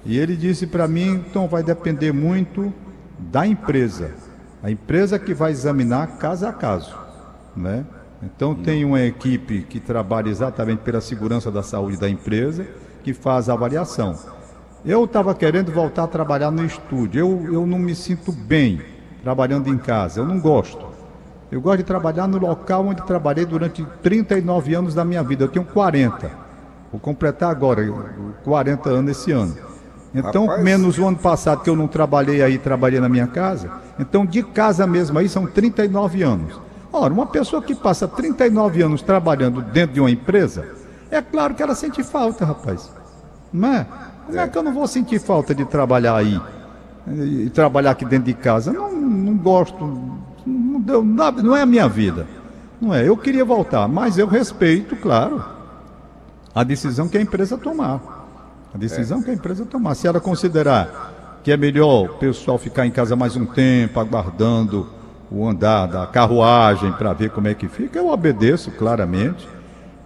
E 0.05 0.18
ele 0.18 0.35
disse 0.35 0.66
para 0.66 0.88
mim, 0.88 1.22
então 1.29 1.46
vai 1.46 1.62
depender 1.62 2.11
muito 2.11 2.72
da 3.20 3.46
empresa. 3.46 4.12
A 4.62 4.70
empresa 4.70 5.18
que 5.18 5.35
vai 5.35 5.50
examinar 5.50 6.18
caso 6.18 6.46
a 6.46 6.52
caso, 6.52 6.96
né? 7.56 7.85
Então 8.22 8.54
tem 8.54 8.85
uma 8.85 9.00
equipe 9.00 9.62
que 9.62 9.80
trabalha 9.80 10.28
exatamente 10.28 10.80
pela 10.80 11.00
segurança 11.00 11.50
da 11.50 11.62
saúde 11.62 11.96
da 11.96 12.09
empresa, 12.09 12.66
que 13.02 13.14
faz 13.14 13.48
a 13.48 13.54
avaliação. 13.54 14.14
eu 14.85 15.04
estava 15.04 15.35
querendo 15.35 15.72
voltar 15.72 16.04
a 16.04 16.06
trabalhar 16.06 16.50
no 16.50 16.64
estúdio. 16.64 17.20
Eu, 17.20 17.54
eu 17.54 17.66
não 17.66 17.78
me 17.78 17.94
sinto 17.94 18.30
bem 18.30 18.83
trabalhando 19.22 19.68
em 19.68 19.78
casa, 19.78 20.20
eu 20.20 20.26
não 20.26 20.38
gosto. 20.38 20.85
Eu 21.50 21.61
gosto 21.61 21.78
de 21.78 21.85
trabalhar 21.85 22.28
no 22.28 22.38
local 22.38 22.87
onde 22.87 23.02
trabalhei 23.02 23.44
durante 23.44 23.85
39 24.02 24.74
anos 24.74 24.94
da 24.94 25.04
minha 25.04 25.22
vida. 25.22 25.44
Eu 25.44 25.48
tenho 25.48 25.64
40. 25.64 26.30
Vou 26.92 27.00
completar 27.00 27.50
agora 27.50 27.83
40 28.44 28.90
anos 28.90 29.11
esse 29.11 29.33
ano. 29.33 29.69
Então, 30.14 30.46
Rapaz. 30.46 30.64
menos 30.64 30.99
o 30.99 31.07
ano 31.07 31.16
passado 31.16 31.62
que 31.62 31.70
eu 31.70 31.77
não 31.77 31.87
trabalhei 31.87 32.42
aí, 32.42 32.59
trabalhei 32.59 32.99
na 33.01 33.09
minha 33.09 33.27
casa. 33.27 33.70
Então, 33.99 34.27
de 34.27 34.42
casa 34.42 34.87
mesmo 34.87 35.18
aí 35.18 35.29
são 35.29 35.46
39 35.46 36.23
anos. 36.23 36.61
Ora, 36.92 37.12
uma 37.12 37.27
pessoa 37.27 37.62
que 37.62 37.75
passa 37.75 38.09
39 38.09 38.83
anos 38.83 39.03
trabalhando 39.03 39.62
dentro 39.62 39.94
de 39.94 40.01
uma 40.01 40.11
empresa, 40.11 40.66
é 41.11 41.23
claro 41.23 41.55
que 41.55 41.62
ela 41.62 41.75
sente 41.75 42.03
falta, 42.03 42.44
rapaz. 42.44 42.90
Não 43.53 43.73
é? 43.73 43.87
Como 44.27 44.38
é 44.38 44.49
que 44.49 44.59
eu 44.59 44.62
não 44.62 44.73
vou 44.73 44.87
sentir 44.87 45.20
falta 45.20 45.55
de 45.55 45.64
trabalhar 45.64 46.16
aí? 46.16 46.40
E 47.07 47.51
trabalhar 47.51 47.92
aqui 47.92 48.05
dentro 48.05 48.27
de 48.27 48.35
casa? 48.35 48.73
Não, 48.73 48.92
não 48.92 49.37
gosto. 49.37 49.85
Não, 50.46 50.81
deu, 50.81 51.05
não 51.05 51.57
é 51.57 51.62
a 51.62 51.66
minha 51.66 51.88
vida. 51.88 52.27
Não 52.81 52.94
é. 52.94 53.07
Eu 53.07 53.16
queria 53.16 53.44
voltar, 53.44 53.87
mas 53.87 54.18
eu 54.18 54.27
respeito, 54.27 54.96
claro, 54.96 55.44
a 56.55 56.64
decisão 56.64 57.09
que 57.09 57.18
a 57.18 57.20
empresa 57.20 57.57
tomar. 57.57 58.19
A 58.74 58.78
decisão 58.78 59.22
que 59.22 59.30
a 59.30 59.35
empresa 59.35 59.64
tomar. 59.66 59.94
Se 59.94 60.06
ela 60.06 60.20
considerar 60.20 61.40
que 61.42 61.50
é 61.50 61.56
melhor 61.56 62.04
o 62.04 62.09
pessoal 62.18 62.59
ficar 62.59 62.87
em 62.87 62.90
casa 62.90 63.16
mais 63.16 63.37
um 63.37 63.46
tempo, 63.46 63.98
aguardando 63.98 64.88
o 65.30 65.46
andar 65.46 65.87
da 65.87 66.06
carruagem 66.06 66.92
para 66.92 67.12
ver 67.12 67.30
como 67.30 67.48
é 67.48 67.54
que 67.54 67.68
fica, 67.68 67.98
eu 67.98 68.09
obedeço 68.09 68.70
claramente. 68.72 69.48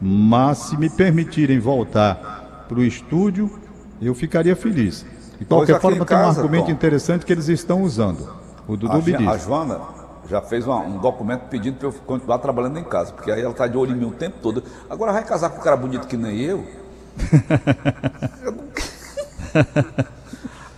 Mas 0.01 0.59
se 0.59 0.77
me 0.77 0.91
permitirem 0.91 1.59
voltar 1.59 2.65
para 2.69 2.79
o 2.79 2.85
estúdio, 2.85 3.51
eu 4.01 4.15
ficaria 4.15 4.55
feliz. 4.55 5.05
De 5.39 5.45
qualquer 5.45 5.81
forma, 5.81 6.05
tem 6.05 6.17
um 6.17 6.21
argumento 6.21 6.67
Tom, 6.67 6.73
interessante 6.73 7.25
que 7.25 7.33
eles 7.33 7.49
estão 7.49 7.83
usando. 7.83 8.29
O 8.67 8.77
Dudu 8.77 8.93
a. 8.93 9.31
A 9.31 9.39
Joana 9.39 9.81
já 10.29 10.41
fez 10.41 10.67
uma, 10.67 10.79
um 10.79 10.99
documento 10.99 11.43
pedindo 11.49 11.77
para 11.77 11.89
eu 11.89 11.93
continuar 11.93 12.39
trabalhando 12.39 12.79
em 12.79 12.85
casa, 12.85 13.13
porque 13.13 13.31
aí 13.31 13.41
ela 13.41 13.51
está 13.51 13.67
de 13.67 13.77
olho 13.77 13.93
em 13.93 13.97
mim 13.97 14.07
o 14.07 14.13
tempo 14.13 14.37
todo. 14.41 14.63
Agora 14.89 15.13
vai 15.13 15.25
casar 15.25 15.51
com 15.51 15.59
um 15.59 15.63
cara 15.63 15.77
bonito 15.77 16.07
que 16.07 16.17
nem 16.17 16.41
eu. 16.41 16.65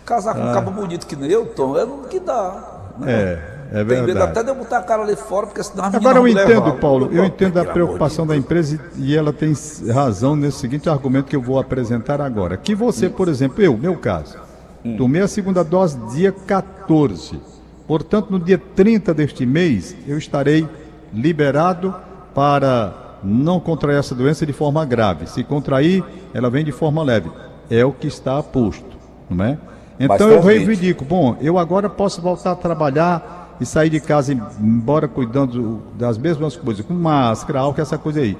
casar 0.07 0.35
com 0.35 0.41
um 0.41 0.51
ah. 0.51 0.55
cara 0.55 0.71
bonito 0.71 1.07
que 1.07 1.17
nem 1.17 1.31
eu, 1.31 1.47
Tom, 1.47 1.77
é 1.77 1.85
o 1.85 2.05
que 2.09 2.21
dá. 2.21 2.95
Né? 2.99 3.13
É. 3.13 3.57
É 3.73 3.85
Tem 3.85 4.01
medo 4.01 4.23
até 4.23 4.45
de 4.45 4.49
eu 4.49 4.55
botar 4.55 4.79
a 4.79 4.83
cara 4.83 5.03
ali 5.03 5.17
fora, 5.17 5.47
porque 5.47 5.63
senão 5.63 5.85
a 5.85 5.89
Agora 5.89 6.19
eu 6.19 6.29
entendo, 6.29 6.49
levar. 6.49 6.77
Paulo, 6.77 7.11
eu 7.13 7.25
entendo 7.25 7.59
a 7.59 7.65
preocupação 7.65 8.25
da 8.25 8.37
empresa 8.37 8.81
e 8.97 9.17
ela 9.17 9.33
tem 9.33 9.53
razão 9.93 10.37
nesse 10.37 10.59
seguinte 10.59 10.89
argumento 10.89 11.27
que 11.27 11.35
eu 11.35 11.43
vou 11.43 11.59
apresentar 11.59 12.21
agora. 12.21 12.57
Que 12.57 12.77
você, 12.77 13.09
por 13.09 13.29
exemplo, 13.29 13.63
eu, 13.63 13.77
meu 13.77 13.97
caso, 13.97 14.39
hum. 14.85 14.97
tomei 14.97 15.21
a 15.21 15.27
segunda 15.27 15.65
dose 15.65 15.99
dia 16.15 16.31
14. 16.31 17.41
Portanto, 17.89 18.31
no 18.31 18.39
dia 18.39 18.61
30 18.77 19.13
deste 19.13 19.45
mês, 19.45 19.97
eu 20.07 20.17
estarei 20.17 20.69
liberado 21.13 21.93
para 22.33 23.06
não 23.27 23.59
contrair 23.59 23.99
essa 23.99 24.15
doença 24.15 24.47
de 24.47 24.53
forma 24.53 24.85
grave. 24.85 25.27
Se 25.27 25.43
contrair, 25.43 26.05
ela 26.33 26.49
vem 26.49 26.65
de 26.65 26.73
forma 26.73 27.03
leve. 27.03 27.31
É 27.69 27.85
o 27.85 27.93
que 27.93 28.07
está 28.07 28.43
posto, 28.43 28.97
não 29.29 29.45
é? 29.45 29.59
Então 29.99 30.31
eu 30.31 30.41
reivindico, 30.41 31.05
bom, 31.05 31.37
eu 31.41 31.59
agora 31.59 31.89
posso 31.89 32.21
voltar 32.21 32.53
a 32.53 32.55
trabalhar 32.55 33.57
e 33.61 33.65
sair 33.65 33.89
de 33.89 33.99
casa 33.99 34.33
embora 34.61 35.09
cuidando 35.09 35.83
das 35.99 36.19
mesmas 36.19 36.55
coisas, 36.55 36.85
com 36.85 36.95
máscara, 36.95 37.61
álcool, 37.61 37.81
essa 37.81 37.97
coisa 37.97 38.21
aí. 38.21 38.37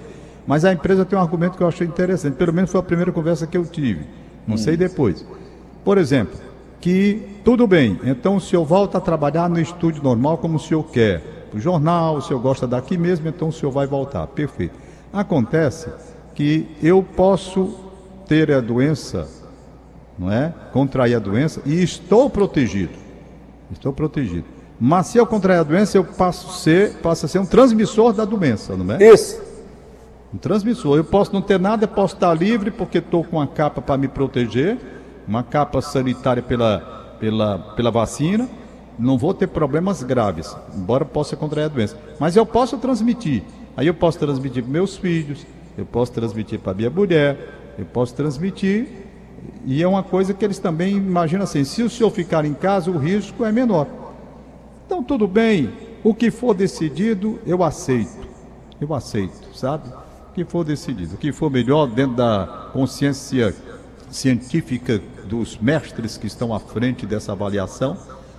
Mas 0.47 0.65
a 0.65 0.73
empresa 0.73 1.05
tem 1.05 1.19
um 1.19 1.23
argumento 1.23 1.57
que 1.57 1.63
eu 1.63 1.69
achei 1.69 1.87
interessante, 1.87 2.35
pelo 2.35 2.53
menos 2.53 2.71
foi 2.71 2.79
a 2.79 2.83
primeira 2.83 3.11
conversa 3.11 3.47
que 3.47 3.57
eu 3.57 3.65
tive, 3.65 4.07
não 4.47 4.55
hum. 4.55 4.59
sei 4.59 4.77
depois. 4.77 5.27
Por 5.83 5.99
exemplo, 5.99 6.39
que 6.81 7.23
tudo 7.43 7.67
bem, 7.67 7.99
então 8.05 8.37
o 8.37 8.41
senhor 8.41 8.65
volta 8.65 8.99
a 8.99 9.01
trabalhar 9.01 9.49
no 9.49 9.59
estúdio 9.59 10.03
normal 10.03 10.39
como 10.39 10.57
o 10.57 10.61
senhor 10.61 10.85
quer. 10.85 11.36
O 11.57 11.61
jornal, 11.61 12.17
o 12.17 12.21
senhor 12.21 12.39
gosta 12.39 12.67
daqui 12.67 12.99
mesmo, 12.99 13.27
então 13.27 13.49
o 13.49 13.53
senhor 13.53 13.73
vai 13.73 13.87
voltar. 13.87 14.27
Perfeito. 14.27 14.79
Acontece 15.11 15.89
que 16.35 16.69
eu 16.83 17.03
posso 17.03 17.75
ter 18.29 18.53
a 18.53 18.61
doença, 18.61 19.27
não 20.19 20.31
é? 20.31 20.53
Contrair 20.71 21.15
a 21.15 21.19
doença 21.19 21.63
e 21.65 21.83
estou 21.83 22.29
protegido. 22.29 22.93
Estou 23.73 23.91
protegido. 23.91 24.45
Mas 24.79 25.07
se 25.07 25.17
eu 25.17 25.27
contrair 25.27 25.61
a 25.61 25.63
doença, 25.63 25.97
eu 25.97 26.05
passo 26.05 26.51
a 26.51 26.53
ser, 26.53 26.97
passo 26.99 27.25
a 27.25 27.29
ser 27.29 27.39
um 27.39 27.47
transmissor 27.47 28.13
da 28.13 28.27
doença, 28.27 28.77
não 28.77 28.95
é? 28.95 29.03
Isso. 29.03 29.41
Um 30.35 30.37
transmissor. 30.37 30.99
Eu 30.99 31.05
posso 31.05 31.33
não 31.33 31.41
ter 31.41 31.59
nada, 31.59 31.85
eu 31.85 31.89
posso 31.89 32.15
estar 32.15 32.35
livre 32.35 32.71
porque 32.71 32.99
estou 32.99 33.25
com 33.25 33.39
uma 33.39 33.47
capa 33.47 33.81
para 33.81 33.97
me 33.97 34.09
proteger, 34.09 34.77
uma 35.27 35.43
capa 35.43 35.81
sanitária 35.81 36.43
pela, 36.43 37.17
pela, 37.19 37.59
pela 37.75 37.91
vacina. 37.91 38.47
Não 38.99 39.19
vou 39.19 39.35
ter 39.35 39.47
problemas 39.49 40.03
graves, 40.03 40.57
embora 40.75 41.05
possa 41.05 41.37
contrair 41.37 41.67
a 41.67 41.69
doença. 41.69 41.99
Mas 42.19 42.37
eu 42.37 42.47
posso 42.47 42.79
transmitir. 42.79 43.43
Aí 43.77 43.87
eu 43.87 43.95
posso 43.95 44.19
transmitir 44.19 44.63
para 44.63 44.73
meus 44.73 44.97
filhos, 44.97 45.47
eu 45.77 45.85
posso 45.85 46.13
transmitir 46.13 46.59
para 46.59 46.73
minha 46.73 46.89
mulher, 46.89 47.75
eu 47.79 47.85
posso 47.85 48.15
transmitir. 48.15 48.89
E 49.67 49.83
é 49.83 49.89
uma 49.89 50.03
coisa 50.03 50.33
que 50.33 50.45
eles 50.45 50.59
também 50.59 50.97
imaginam 50.97 51.45
assim: 51.45 51.63
se 51.65 51.83
o 51.83 51.91
senhor 51.91 52.11
ficar 52.11 52.45
em 52.45 52.55
casa, 52.55 52.91
o 52.91 52.97
risco 52.97 53.45
é 53.45 53.53
menor. 53.53 53.87
Então, 54.87 55.03
tudo 55.03 55.27
bem, 55.27 55.71
o 56.03 56.15
que 56.15 56.31
for 56.31 56.55
decidido, 56.55 57.39
eu 57.45 57.63
aceito. 57.63 58.27
Eu 58.81 58.95
aceito, 58.95 59.55
sabe? 59.55 59.89
O 60.31 60.35
que 60.35 60.45
for 60.45 60.65
decidido, 60.65 61.15
o 61.15 61.19
que 61.19 61.33
for 61.33 61.51
melhor 61.51 61.87
dentro 61.87 62.17
da 62.17 62.69
consciência 62.73 63.55
científica 64.11 65.01
dos 65.25 65.59
mestres 65.59 66.17
que 66.17 66.27
estão 66.27 66.55
à 66.55 66.61
frente 66.61 67.05
dessa 67.05 67.33
avaliação, 67.33 67.97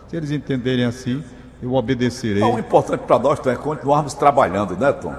se 0.08 0.16
eles 0.16 0.32
entenderem 0.32 0.86
assim, 0.86 1.24
eu 1.62 1.74
obedecerei. 1.74 2.44
o 2.44 2.60
importante 2.60 3.02
para 3.02 3.20
nós 3.20 3.46
é 3.46 3.56
continuarmos 3.56 4.14
trabalhando, 4.14 4.76
né, 4.78 4.92
Tom? 4.92 5.14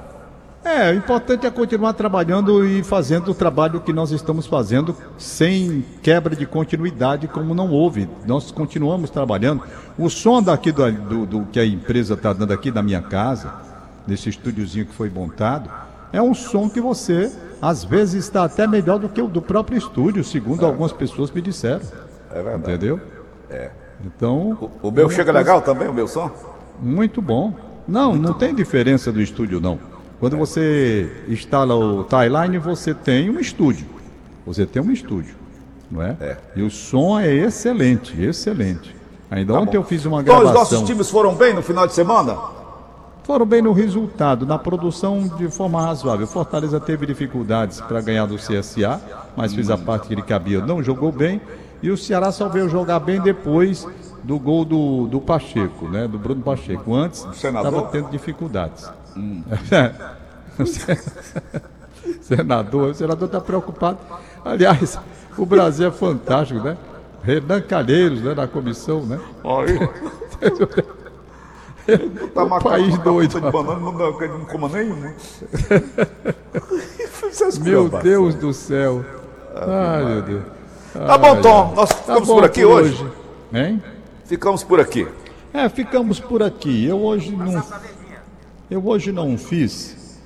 É, 0.65 0.91
o 0.91 0.95
importante 0.95 1.47
é 1.47 1.51
continuar 1.51 1.93
trabalhando 1.93 2.67
e 2.67 2.83
fazendo 2.83 3.31
o 3.31 3.35
trabalho 3.35 3.81
que 3.81 3.93
nós 3.93 4.11
estamos 4.11 4.47
fazendo 4.47 4.95
sem 5.17 5.85
quebra 6.03 6.35
de 6.35 6.45
continuidade, 6.45 7.29
como 7.29 7.55
não 7.55 7.71
houve. 7.71 8.09
Nós 8.27 8.51
continuamos 8.51 9.09
trabalhando. 9.09 9.63
O 9.97 10.11
som 10.11 10.43
daqui 10.43 10.73
do, 10.73 10.91
do, 10.93 11.27
do 11.27 11.47
que 11.47 11.61
a 11.61 11.65
empresa 11.65 12.15
está 12.15 12.33
dando 12.33 12.53
aqui 12.53 12.71
na 12.71 12.83
minha 12.83 13.01
casa, 13.01 13.55
nesse 14.07 14.29
estúdiozinho 14.29 14.87
que 14.87 14.95
foi 14.95 15.09
montado, 15.09 15.71
é 16.13 16.21
um 16.21 16.35
som 16.35 16.69
que 16.69 16.81
você, 16.81 17.33
às 17.63 17.85
vezes, 17.85 18.25
está 18.25 18.45
até 18.45 18.67
melhor 18.67 18.99
do 18.99 19.09
que 19.09 19.23
o 19.23 19.29
do 19.29 19.41
próprio 19.41 19.79
estúdio, 19.79 20.25
segundo 20.25 20.65
é. 20.65 20.67
algumas 20.67 20.93
pessoas 20.93 21.31
me 21.31 21.41
disseram. 21.41 21.83
É 22.31 22.43
verdade. 22.43 22.73
Entendeu? 22.73 23.01
É. 23.49 23.71
Então. 24.05 24.71
O, 24.83 24.89
o 24.89 24.91
meu 24.91 25.09
chega 25.09 25.25
coisa... 25.25 25.39
legal 25.39 25.63
também, 25.63 25.89
o 25.89 25.93
meu 25.93 26.09
som? 26.09 26.31
Muito 26.81 27.21
bom. 27.21 27.53
Não, 27.87 28.11
Muito 28.11 28.23
não 28.23 28.33
bom. 28.33 28.39
tem 28.39 28.55
diferença 28.55 29.11
do 29.11 29.21
estúdio, 29.21 29.61
não. 29.61 29.79
Quando 30.21 30.37
você 30.37 31.25
instala 31.29 31.75
o 31.75 32.05
timeline, 32.05 32.59
você 32.59 32.93
tem 32.93 33.31
um 33.31 33.39
estúdio. 33.39 33.87
Você 34.45 34.67
tem 34.67 34.83
um 34.83 34.91
estúdio, 34.91 35.35
não 35.91 36.03
é? 36.03 36.17
é. 36.21 36.37
E 36.57 36.63
o 36.63 36.71
som 36.71 37.19
é 37.19 37.33
excelente, 37.33 38.21
excelente. 38.21 38.95
Ainda 39.31 39.53
tá 39.53 39.61
ontem 39.61 39.73
bom. 39.73 39.79
eu 39.79 39.85
fiz 39.85 40.05
uma 40.05 40.23
gravação. 40.23 40.51
Então, 40.51 40.63
os 40.63 40.71
nossos 40.71 40.89
times 40.89 41.11
foram 41.11 41.35
bem 41.35 41.55
no 41.55 41.63
final 41.63 41.87
de 41.87 41.93
semana? 41.93 42.37
Foram 43.25 43.45
bem 43.45 43.61
no 43.61 43.73
resultado, 43.73 44.47
na 44.47 44.59
produção 44.59 45.29
de 45.37 45.49
forma 45.51 45.83
razoável. 45.83 46.27
Fortaleza 46.27 46.81
teve 46.81 47.05
dificuldades 47.05 47.81
para 47.81 48.01
ganhar 48.01 48.25
do 48.25 48.37
CSA, 48.37 49.01
mas 49.37 49.53
fez 49.53 49.71
a 49.71 49.75
hum. 49.75 49.85
parte 49.85 50.09
que 50.09 50.15
ele 50.15 50.23
cabia, 50.23 50.65
não 50.65 50.83
jogou 50.83 51.13
bem. 51.13 51.41
E 51.83 51.91
o 51.91 51.97
Ceará 51.97 52.33
só 52.33 52.49
veio 52.49 52.69
jogar 52.69 52.99
bem 53.01 53.21
depois 53.21 53.87
do 54.23 54.39
gol 54.39 54.65
do, 54.65 55.07
do 55.07 55.21
Pacheco, 55.21 55.89
né? 55.89 56.09
Do 56.09 56.19
Bruno 56.19 56.43
Pacheco. 56.43 56.95
Antes 56.95 57.25
estava 57.33 57.83
tendo 57.83 58.11
dificuldades. 58.11 58.91
Hum. 59.17 59.43
senador, 62.21 62.91
o 62.91 62.95
senador 62.95 63.27
está 63.27 63.41
preocupado. 63.41 63.99
Aliás, 64.45 64.99
o 65.37 65.47
Brasil 65.47 65.89
é 65.89 65.91
fantástico, 65.91 66.61
né? 66.61 66.77
Renan 67.23 67.61
Calheiros, 67.61 68.23
né, 68.23 68.35
na 68.35 68.47
comissão, 68.47 69.05
né? 69.05 69.19
Aí. 69.45 69.79
tá 72.35 72.45
o 72.45 72.61
país 72.61 72.99
doido. 72.99 73.41
De 73.41 73.51
banana, 73.51 73.81
não, 73.81 73.93
não, 73.93 74.13
não 74.13 74.45
coma 74.45 74.69
nenhum. 74.69 74.97
meu 77.63 77.89
Deus 77.89 78.35
do 78.35 78.53
céu. 78.53 79.05
Ai, 79.55 80.05
meu 80.05 80.23
Deus. 80.23 80.58
Tá 80.93 81.19
bom, 81.19 81.41
Tom. 81.41 81.73
Nós 81.75 81.89
tá 81.89 81.97
ficamos 81.97 82.29
tá 82.29 82.35
por 82.35 82.45
aqui 82.45 82.63
por 82.63 82.71
hoje. 82.71 83.03
hoje. 83.03 83.13
Hein? 83.53 83.83
Ficamos 84.25 84.65
por 84.65 84.81
aqui. 84.81 85.07
É, 85.53 85.69
ficamos 85.69 86.21
por 86.21 86.43
aqui. 86.43 86.85
Eu 86.85 87.01
hoje 87.03 87.31
não. 87.33 87.63
Eu 88.71 88.87
hoje 88.87 89.11
não 89.13 89.39
fiz, 89.39 90.21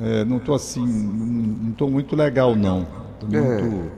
é, 0.00 0.24
não 0.24 0.38
estou 0.38 0.54
assim, 0.54 0.86
não 0.86 1.72
estou 1.72 1.90
muito 1.90 2.16
legal 2.16 2.56
não. 2.56 2.86
Tô 3.20 3.26
muito, 3.26 3.90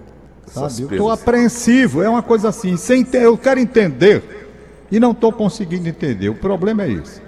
é, 0.49 0.51
sabe? 0.51 0.83
Eu 0.83 0.91
estou 0.91 1.11
apreensivo, 1.13 2.03
é 2.03 2.09
uma 2.09 2.23
coisa 2.23 2.49
assim, 2.49 2.77
sem 2.77 3.05
ter, 3.05 3.23
eu 3.23 3.39
quero 3.39 3.61
entender 3.61 4.49
e 4.91 4.99
não 4.99 5.13
estou 5.13 5.33
conseguindo 5.33 5.89
entender. 5.89 6.29
O 6.29 6.35
problema 6.35 6.83
é 6.83 6.91
esse. 6.91 7.23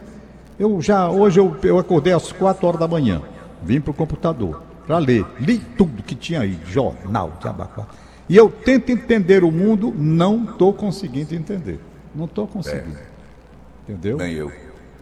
Eu 0.59 0.83
já, 0.83 1.09
hoje 1.09 1.39
eu, 1.39 1.57
eu 1.63 1.79
acordei 1.79 2.13
às 2.13 2.33
quatro 2.33 2.67
horas 2.67 2.81
da 2.81 2.89
manhã, 2.89 3.23
vim 3.63 3.81
para 3.81 3.93
o 3.93 3.95
computador 3.95 4.61
para 4.87 4.99
ler, 4.99 5.27
li 5.41 5.59
tudo 5.59 6.03
que 6.03 6.15
tinha 6.15 6.41
aí, 6.41 6.59
jornal, 6.67 7.33
de. 7.41 7.87
E 8.29 8.37
eu 8.37 8.51
tento 8.51 8.91
entender 8.91 9.45
o 9.45 9.51
mundo, 9.51 9.95
não 9.97 10.45
estou 10.45 10.73
conseguindo 10.73 11.35
entender. 11.35 11.79
Não 12.15 12.25
estou 12.25 12.47
conseguindo. 12.47 12.97
É. 12.97 13.93
Entendeu? 13.93 14.17
Nem 14.17 14.33
eu. 14.33 14.53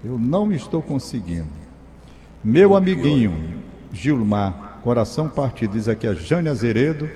Eu 0.05 0.19
não 0.19 0.53
estou 0.53 0.83
conseguindo. 0.83 1.49
Meu 2.43 2.77
amiguinho 2.77 3.63
Gilmar, 3.91 4.81
coração 4.83 5.29
partido, 5.29 5.73
diz 5.73 5.89
aqui 5.89 6.07
a 6.07 6.13
Jane 6.13 6.49
Azeredo, 6.49 7.09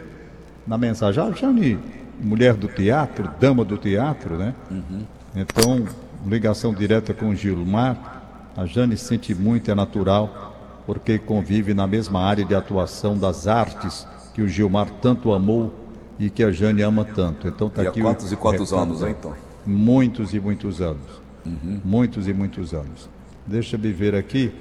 na 0.67 0.79
mensagem. 0.79 1.23
A 1.23 1.31
Jane, 1.33 1.79
mulher 2.19 2.55
do 2.55 2.69
teatro, 2.69 3.29
dama 3.39 3.65
do 3.65 3.77
teatro, 3.77 4.39
né? 4.39 4.55
Uhum. 4.71 5.03
Então, 5.37 5.87
ligação 6.27 6.73
direta 6.73 7.13
com 7.13 7.29
o 7.29 7.37
Gilmar. 7.37 8.23
A 8.57 8.65
Jane 8.65 8.97
sente 8.97 9.35
muito, 9.35 9.71
é 9.71 9.75
natural, 9.75 10.83
porque 10.87 11.19
convive 11.19 11.75
na 11.75 11.87
mesma 11.87 12.25
área 12.25 12.45
de 12.45 12.55
atuação 12.55 13.19
das 13.19 13.47
artes 13.47 14.07
que 14.33 14.41
o 14.41 14.49
Gilmar 14.49 14.89
tanto 15.03 15.33
amou 15.33 15.75
e 16.19 16.29
que 16.29 16.43
a 16.43 16.51
Jane 16.51 16.83
ama 16.83 17.05
tanto. 17.05 17.47
Então 17.47 17.69
tá 17.69 17.83
e 17.83 17.87
aqui. 17.87 18.01
Há 18.01 18.03
quantos 18.03 18.33
e 18.33 18.37
quantos 18.37 18.73
anos, 18.73 19.03
hein, 19.03 19.15
então? 19.19 19.35
Muitos 19.65 20.35
e 20.35 20.41
muitos 20.41 20.81
anos. 20.81 21.23
Uhum. 21.47 21.81
Muitos 21.85 22.27
e 22.27 22.33
muitos 22.33 22.75
anos. 22.75 23.09
Deixa 23.47 23.77
eu 23.77 23.81
ver 23.81 24.15
aqui. 24.15 24.53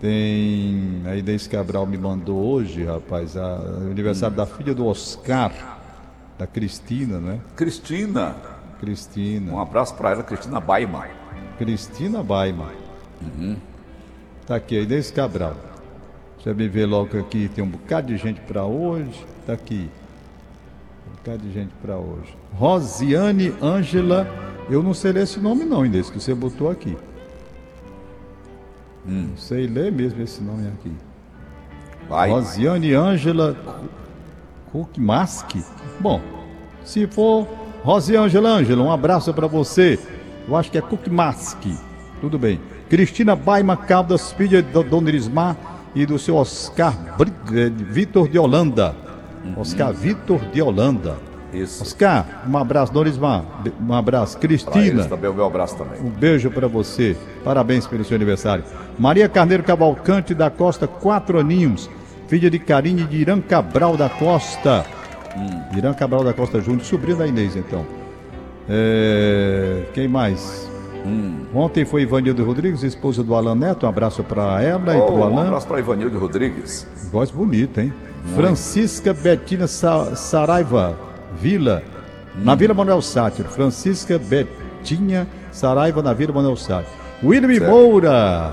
Tem. 0.00 1.02
A 1.06 1.16
Inês 1.16 1.46
Cabral 1.46 1.86
me 1.86 1.98
mandou 1.98 2.36
hoje, 2.36 2.84
rapaz, 2.84 3.36
a, 3.36 3.58
o 3.86 3.90
aniversário 3.90 4.36
uhum. 4.38 4.44
da 4.44 4.46
filha 4.46 4.74
do 4.74 4.86
Oscar, 4.86 5.52
da 6.38 6.46
Cristina, 6.46 7.18
né? 7.18 7.40
Cristina. 7.56 8.36
Cristina. 8.80 9.52
Um 9.52 9.60
abraço 9.60 9.94
para 9.94 10.10
ela, 10.10 10.22
Cristina 10.22 10.60
Baima. 10.60 11.06
Cristina 11.58 12.22
Baima. 12.22 12.70
Uhum. 13.22 13.56
Tá 14.46 14.56
aqui, 14.56 14.78
a 14.78 14.82
Inês 14.82 15.10
Cabral. 15.10 15.56
Deixa 16.36 16.50
eu 16.50 16.70
ver 16.70 16.84
logo 16.84 17.18
aqui, 17.18 17.48
tem 17.54 17.64
um 17.64 17.68
bocado 17.68 18.08
de 18.08 18.18
gente 18.18 18.40
para 18.42 18.64
hoje. 18.64 19.24
Tá 19.46 19.54
aqui. 19.54 19.88
Bocado 21.24 21.42
de 21.42 21.52
gente 21.54 21.72
para 21.80 21.96
hoje. 21.96 22.36
Rosiane 22.52 23.54
Ângela, 23.62 24.28
eu 24.68 24.82
não 24.82 24.92
sei 24.92 25.10
ler 25.10 25.22
esse 25.22 25.40
nome 25.40 25.64
não, 25.64 25.86
Inês, 25.86 26.10
que 26.10 26.20
você 26.20 26.34
botou 26.34 26.70
aqui. 26.70 26.94
Hum. 29.08 29.28
Não 29.30 29.36
sei 29.38 29.66
ler 29.66 29.90
mesmo 29.90 30.20
esse 30.22 30.42
nome 30.42 30.68
aqui. 30.68 30.92
Vai. 32.10 32.28
Rosiane 32.28 32.92
Ângela 32.92 33.56
Kukmask. 34.70 35.56
Bom, 35.98 36.20
se 36.84 37.06
for 37.06 37.48
Rosiane 37.82 38.36
Ângela, 38.36 38.82
um 38.82 38.92
abraço 38.92 39.32
para 39.32 39.46
você. 39.46 39.98
Eu 40.46 40.54
acho 40.54 40.70
que 40.70 40.76
é 40.76 40.82
Kukmask. 40.82 41.64
Tudo 42.20 42.38
bem. 42.38 42.60
Cristina 42.90 43.34
Baima 43.34 43.78
Caldas, 43.78 44.30
filha 44.32 44.62
do 44.62 44.82
Dona 44.82 45.08
Irismar 45.08 45.56
e 45.94 46.04
do 46.04 46.18
seu 46.18 46.36
Oscar 46.36 46.94
eh, 47.18 47.70
Vitor 47.70 48.28
de 48.28 48.38
Holanda. 48.38 49.03
Oscar 49.56 49.92
Vitor 49.92 50.40
de 50.52 50.62
Holanda. 50.62 51.16
Isso. 51.52 51.82
Oscar, 51.82 52.42
um 52.48 52.58
abraço, 52.58 52.92
Dona 52.92 53.06
Irismar. 53.06 53.44
Um 53.80 53.92
abraço. 53.92 54.36
Cristina. 54.38 55.04
também, 55.04 55.30
o 55.30 55.34
meu 55.34 55.46
abraço 55.46 55.76
também. 55.76 56.00
Um 56.00 56.10
beijo 56.10 56.50
para 56.50 56.66
você. 56.66 57.16
Parabéns 57.44 57.86
pelo 57.86 58.04
seu 58.04 58.16
aniversário. 58.16 58.64
Maria 58.98 59.28
Carneiro 59.28 59.62
Cavalcante 59.62 60.34
da 60.34 60.50
Costa, 60.50 60.86
quatro 60.86 61.38
aninhos. 61.38 61.88
Filha 62.26 62.50
de 62.50 62.58
Carine 62.58 63.04
de 63.04 63.16
Irã 63.16 63.40
Cabral 63.40 63.96
da 63.96 64.08
Costa. 64.08 64.84
Hum. 65.36 65.76
Irã 65.76 65.92
Cabral 65.92 66.24
da 66.24 66.32
Costa 66.32 66.60
Júnior, 66.60 66.84
sobrinho 66.84 67.18
da 67.18 67.26
Inês, 67.26 67.54
então. 67.54 67.86
É... 68.68 69.84
Quem 69.92 70.08
mais? 70.08 70.68
Hum. 71.06 71.44
Ontem 71.54 71.84
foi 71.84 72.02
Ivanildo 72.02 72.44
Rodrigues, 72.44 72.82
esposa 72.82 73.22
do 73.22 73.34
Alan 73.34 73.54
Neto. 73.54 73.84
Um 73.84 73.88
abraço 73.88 74.24
para 74.24 74.62
ela 74.62 74.82
oh, 74.86 74.90
e 74.90 75.02
para 75.02 75.12
o 75.12 75.22
Alan. 75.22 75.42
Um 75.42 75.46
abraço 75.46 75.68
para 75.68 75.78
Ivanildo 75.78 76.18
Rodrigues. 76.18 76.86
Voz 77.12 77.30
bonita, 77.30 77.82
hein? 77.82 77.92
Francisca 78.32 79.12
Betina 79.12 79.66
Sa 79.66 80.14
Saraiva 80.16 80.96
Vila, 81.40 81.82
na 82.36 82.54
Vila 82.54 82.74
Manuel 82.74 83.02
Sátiro. 83.02 83.48
Francisca 83.48 84.18
Betinha 84.18 85.26
Saraiva, 85.52 86.02
na 86.02 86.12
Vila 86.12 86.32
Manuel 86.32 86.56
Sátiro. 86.56 86.92
William 87.22 87.68
Moura. 87.68 88.52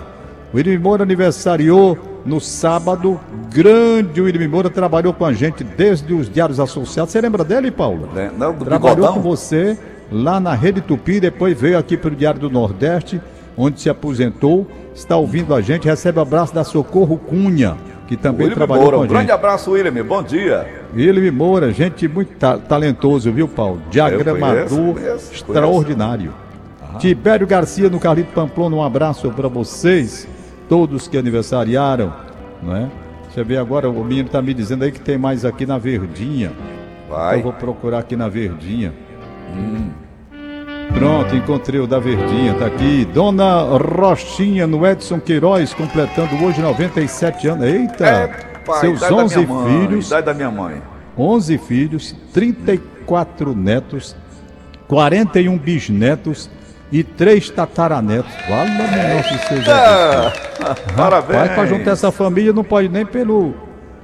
William 0.54 0.80
Moura 0.80 1.04
aniversariou 1.04 1.98
no 2.26 2.40
sábado. 2.40 3.20
Grande 3.50 4.22
William 4.22 4.50
Moura 4.50 4.70
trabalhou 4.70 5.14
com 5.14 5.26
a 5.26 5.34
gente 5.34 5.64
desde 5.64 6.14
os 6.14 6.30
Diários 6.30 6.60
Associados. 6.60 7.12
Você 7.12 7.22
lembra 7.22 7.44
dele, 7.44 7.72
Paulo? 7.72 8.10
Não, 8.38 8.54
do 8.54 8.66
Trabalhou 8.66 8.96
bigodão. 8.96 9.14
com 9.16 9.22
você 9.22 9.78
lá 10.12 10.40
na 10.40 10.54
Rede 10.54 10.82
Tupi, 10.82 11.20
depois 11.20 11.60
veio 11.60 11.78
aqui 11.78 11.96
para 11.96 12.12
o 12.12 12.16
Diário 12.16 12.40
do 12.40 12.50
Nordeste, 12.50 13.22
onde 13.58 13.80
se 13.80 13.90
aposentou, 13.90 14.68
está 14.94 15.16
ouvindo 15.16 15.56
a 15.56 15.62
gente, 15.62 15.88
recebe 15.88 16.20
o 16.20 16.22
abraço 16.22 16.54
da 16.54 16.66
Socorro 16.66 17.18
Cunha, 17.18 17.78
que 18.12 18.18
também 18.18 18.48
William 18.48 18.56
trabalhou 18.58 18.84
Moura, 18.84 18.98
com 18.98 19.04
a 19.04 19.06
um 19.06 19.08
gente. 19.08 19.14
grande 19.16 19.32
abraço, 19.32 19.72
William, 19.72 20.04
bom 20.04 20.22
dia. 20.22 20.68
William 20.94 21.32
Moura, 21.32 21.72
gente 21.72 22.10
muito 22.10 22.36
ta 22.36 22.58
talentoso, 22.58 23.32
viu, 23.32 23.48
Paulo? 23.48 23.82
Diagramador 23.90 24.68
conheço, 24.68 24.94
conheço, 24.94 25.34
extraordinário. 25.34 26.34
Conheço. 26.78 27.00
Tibério 27.00 27.48
Garcia 27.48 27.90
no 27.90 28.02
Carlito 28.02 28.34
Pamplona, 28.34 28.76
um 28.76 28.84
abraço 28.84 29.32
para 29.32 29.48
vocês, 29.48 30.28
todos 30.68 31.08
que 31.08 31.18
aniversariaram, 31.18 32.14
não 32.62 32.76
é? 32.76 32.90
Deixa 33.28 33.40
eu 33.40 33.46
ver 33.46 33.56
agora, 33.56 33.90
o 33.90 34.04
menino 34.04 34.26
está 34.26 34.42
me 34.42 34.54
dizendo 34.54 34.84
aí 34.84 34.92
que 34.92 35.00
tem 35.00 35.18
mais 35.18 35.46
aqui 35.46 35.66
na 35.66 35.78
Verdinha. 35.78 36.52
Vai. 37.08 37.38
Então 37.38 37.40
eu 37.40 37.44
vou 37.44 37.54
procurar 37.54 38.00
aqui 38.00 38.18
na 38.18 38.28
Verdinha. 38.28 38.94
Hum. 39.56 39.88
Pronto, 40.94 41.36
encontrei 41.36 41.80
o 41.80 41.88
da 41.88 42.00
Verdinha, 42.00 42.54
tá 42.54 42.66
aqui. 42.66 43.06
Dona 43.06 43.62
Rochinha 43.78 44.68
no 44.68 44.86
Edson 44.86 45.20
Queiroz, 45.20 45.74
completando 45.74 46.36
hoje 46.44 46.62
97 46.62 47.48
anos. 47.48 47.66
Eita! 47.66 48.06
É, 48.06 48.28
pai, 48.66 48.80
seus 48.80 49.02
11 49.02 49.36
filhos. 49.36 50.08
Idade 50.08 50.26
da 50.26 50.34
minha 50.34 50.52
mãe. 50.52 50.82
11 51.18 51.58
filhos, 51.58 52.16
34 52.34 53.56
netos, 53.56 54.16
41 54.88 55.58
bisnetos 55.58 56.50
e 56.92 57.04
3 57.04 57.50
tataranetos. 57.50 58.34
Fala, 58.48 58.66
nossa, 58.66 59.48
seja 59.48 60.34
Parabéns! 60.96 61.40
Vai 61.40 61.56
para 61.56 61.66
juntar 61.66 61.92
essa 61.92 62.12
família 62.12 62.54
não 62.54 62.64
pode 62.64 62.90
nem 62.90 63.06
pelo, 63.06 63.56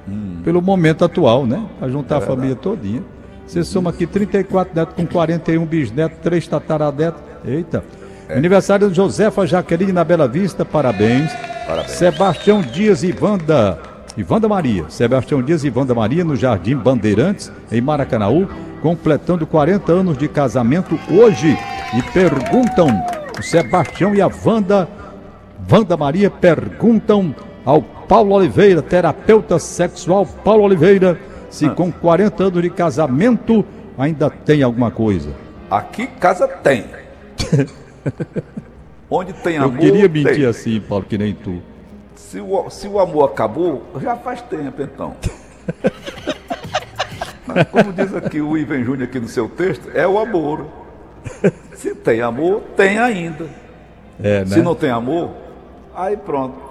hum. 0.08 0.40
pelo 0.42 0.60
momento 0.60 1.04
atual, 1.04 1.46
né? 1.46 1.62
Para 1.78 1.88
juntar 1.88 2.16
é 2.16 2.18
a 2.18 2.20
família 2.20 2.56
todinha. 2.56 3.02
Você 3.48 3.64
soma 3.64 3.88
aqui 3.88 4.06
34 4.06 4.74
netos 4.74 4.94
com 4.94 5.06
41 5.06 5.64
bisnetos, 5.64 6.18
3 6.22 6.46
tataranetos. 6.46 7.22
Eita. 7.42 7.82
É. 8.28 8.36
Aniversário 8.36 8.90
de 8.90 8.94
Josefa 8.94 9.46
Jaqueline 9.46 9.90
na 9.90 10.04
Bela 10.04 10.28
Vista, 10.28 10.66
parabéns. 10.66 11.32
parabéns. 11.66 11.92
Sebastião 11.92 12.60
Dias 12.60 13.02
e 13.02 13.14
Wanda. 13.18 13.78
Ivanda 14.18 14.46
Maria. 14.48 14.84
Sebastião 14.90 15.42
Dias 15.42 15.64
e 15.64 15.72
Wanda 15.74 15.94
Maria 15.94 16.24
no 16.24 16.36
Jardim 16.36 16.76
Bandeirantes, 16.76 17.50
em 17.72 17.80
Maracanaú, 17.80 18.46
completando 18.82 19.46
40 19.46 19.92
anos 19.92 20.18
de 20.18 20.28
casamento 20.28 20.98
hoje. 21.10 21.56
E 21.96 22.02
perguntam, 22.12 22.88
o 23.38 23.42
Sebastião 23.42 24.14
e 24.14 24.20
a 24.20 24.28
Wanda, 24.44 24.86
Wanda 25.72 25.96
Maria 25.96 26.30
perguntam 26.30 27.34
ao 27.64 27.80
Paulo 27.80 28.34
Oliveira, 28.34 28.82
terapeuta 28.82 29.58
sexual 29.58 30.26
Paulo 30.26 30.64
Oliveira, 30.64 31.18
se 31.50 31.66
ah. 31.66 31.70
com 31.70 31.90
40 31.90 32.44
anos 32.44 32.62
de 32.62 32.70
casamento 32.70 33.64
ainda 33.96 34.30
tem 34.30 34.62
alguma 34.62 34.90
coisa. 34.90 35.30
Aqui 35.70 36.06
casa 36.06 36.46
tem. 36.48 36.84
Onde 39.10 39.32
tem 39.32 39.56
amor. 39.56 39.74
Eu 39.74 39.78
queria 39.78 40.08
mentir 40.08 40.34
tem. 40.34 40.46
assim, 40.46 40.80
Paulo, 40.80 41.04
que 41.04 41.16
nem 41.16 41.34
tu. 41.34 41.62
Se 42.14 42.40
o, 42.40 42.68
se 42.68 42.86
o 42.86 42.98
amor 42.98 43.30
acabou, 43.30 43.84
já 44.00 44.16
faz 44.16 44.42
tempo 44.42 44.82
então. 44.82 45.16
Como 47.70 47.92
diz 47.92 48.14
aqui 48.14 48.40
o 48.40 48.56
Ivan 48.56 48.84
Júnior 48.84 49.08
aqui 49.08 49.18
no 49.18 49.28
seu 49.28 49.48
texto, 49.48 49.90
é 49.94 50.06
o 50.06 50.18
amor. 50.18 50.66
Se 51.74 51.94
tem 51.94 52.20
amor, 52.20 52.62
tem 52.76 52.98
ainda. 52.98 53.46
É, 54.22 54.40
né? 54.40 54.46
Se 54.46 54.60
não 54.60 54.74
tem 54.74 54.90
amor, 54.90 55.30
aí 55.94 56.16
pronto. 56.16 56.68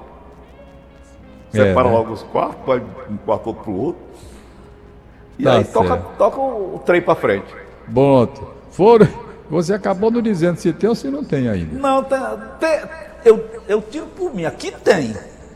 Separa 1.50 1.88
é, 1.88 1.92
né? 1.92 1.98
logo 1.98 2.14
os 2.14 2.24
quartos, 2.24 2.66
vai 2.66 2.82
um 3.10 3.18
quarto 3.18 3.48
outro 3.48 3.64
pro 3.64 3.74
outro. 3.74 4.02
E 5.38 5.44
tá 5.44 5.54
aí 5.54 5.64
toca, 5.64 5.98
toca 6.18 6.40
o, 6.40 6.82
trem 6.86 7.02
para 7.02 7.16
frente. 7.16 7.54
Bom, 7.88 8.28
foram. 8.72 9.08
Você 9.50 9.74
acabou 9.74 10.12
não 10.12 10.22
dizendo 10.22 10.58
se 10.58 10.74
tem 10.74 10.90
ou 10.90 10.96
se 10.96 11.10
não 11.10 11.24
tem 11.24 11.48
ainda. 11.48 11.78
Não, 11.80 12.04
tem, 12.04 12.20
tem, 12.60 12.82
eu, 13.24 13.46
eu 13.68 13.82
tiro 13.82 14.08
por 14.08 14.34
mim, 14.34 14.46
aqui 14.46 14.72
tem. 14.72 15.16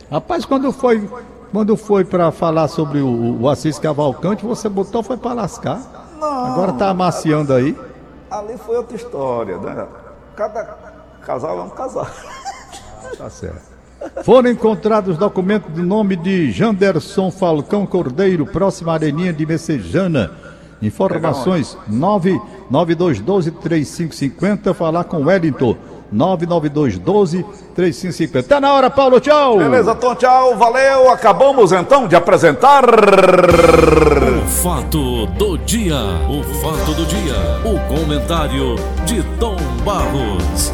Rapaz, 0.09 0.45
quando 0.45 0.71
foi, 0.71 1.09
quando 1.51 1.75
foi 1.75 2.05
para 2.05 2.31
falar 2.31 2.67
sobre 2.67 2.99
o, 2.99 3.41
o 3.41 3.49
Assis 3.49 3.77
Cavalcante, 3.79 4.45
você 4.45 4.69
botou 4.69 5.03
foi 5.03 5.17
para 5.17 5.33
lascar. 5.33 5.81
Não. 6.17 6.45
Agora 6.45 6.73
tá 6.73 6.89
amaciando 6.89 7.53
aí. 7.53 7.77
Ali 8.29 8.57
foi 8.57 8.77
outra 8.77 8.95
história, 8.95 9.57
né? 9.57 9.87
Cada 10.35 10.63
casal 11.25 11.59
é 11.59 11.63
um 11.63 11.69
casal. 11.69 12.07
Tá 13.17 13.29
certo. 13.29 13.70
Foram 14.23 14.51
encontrados 14.51 15.17
documentos 15.17 15.73
do 15.73 15.83
nome 15.83 16.15
de 16.15 16.51
Janderson 16.51 17.29
Falcão 17.31 17.85
Cordeiro, 17.85 18.45
próxima 18.45 18.93
areninha 18.93 19.33
de 19.33 19.45
Messejana. 19.45 20.31
Informações 20.81 21.77
99212-3550, 21.91 24.73
falar 24.73 25.03
com 25.03 25.25
Wellington. 25.25 25.75
99212-3550. 26.13 28.47
Tá 28.47 28.59
na 28.59 28.73
hora, 28.73 28.89
Paulo, 28.89 29.19
tchau! 29.19 29.57
Beleza, 29.57 29.95
Tom, 29.95 30.15
tchau, 30.15 30.57
valeu. 30.57 31.09
Acabamos 31.09 31.71
então 31.71 32.07
de 32.07 32.15
apresentar. 32.15 32.83
O 32.85 34.47
fato 34.47 35.25
do 35.27 35.57
dia. 35.59 35.95
O 36.29 36.43
fato 36.55 36.93
do 36.93 37.05
dia. 37.05 37.35
O 37.63 37.79
comentário 37.87 38.75
de 39.05 39.23
Tom 39.39 39.55
Barros. 39.85 40.73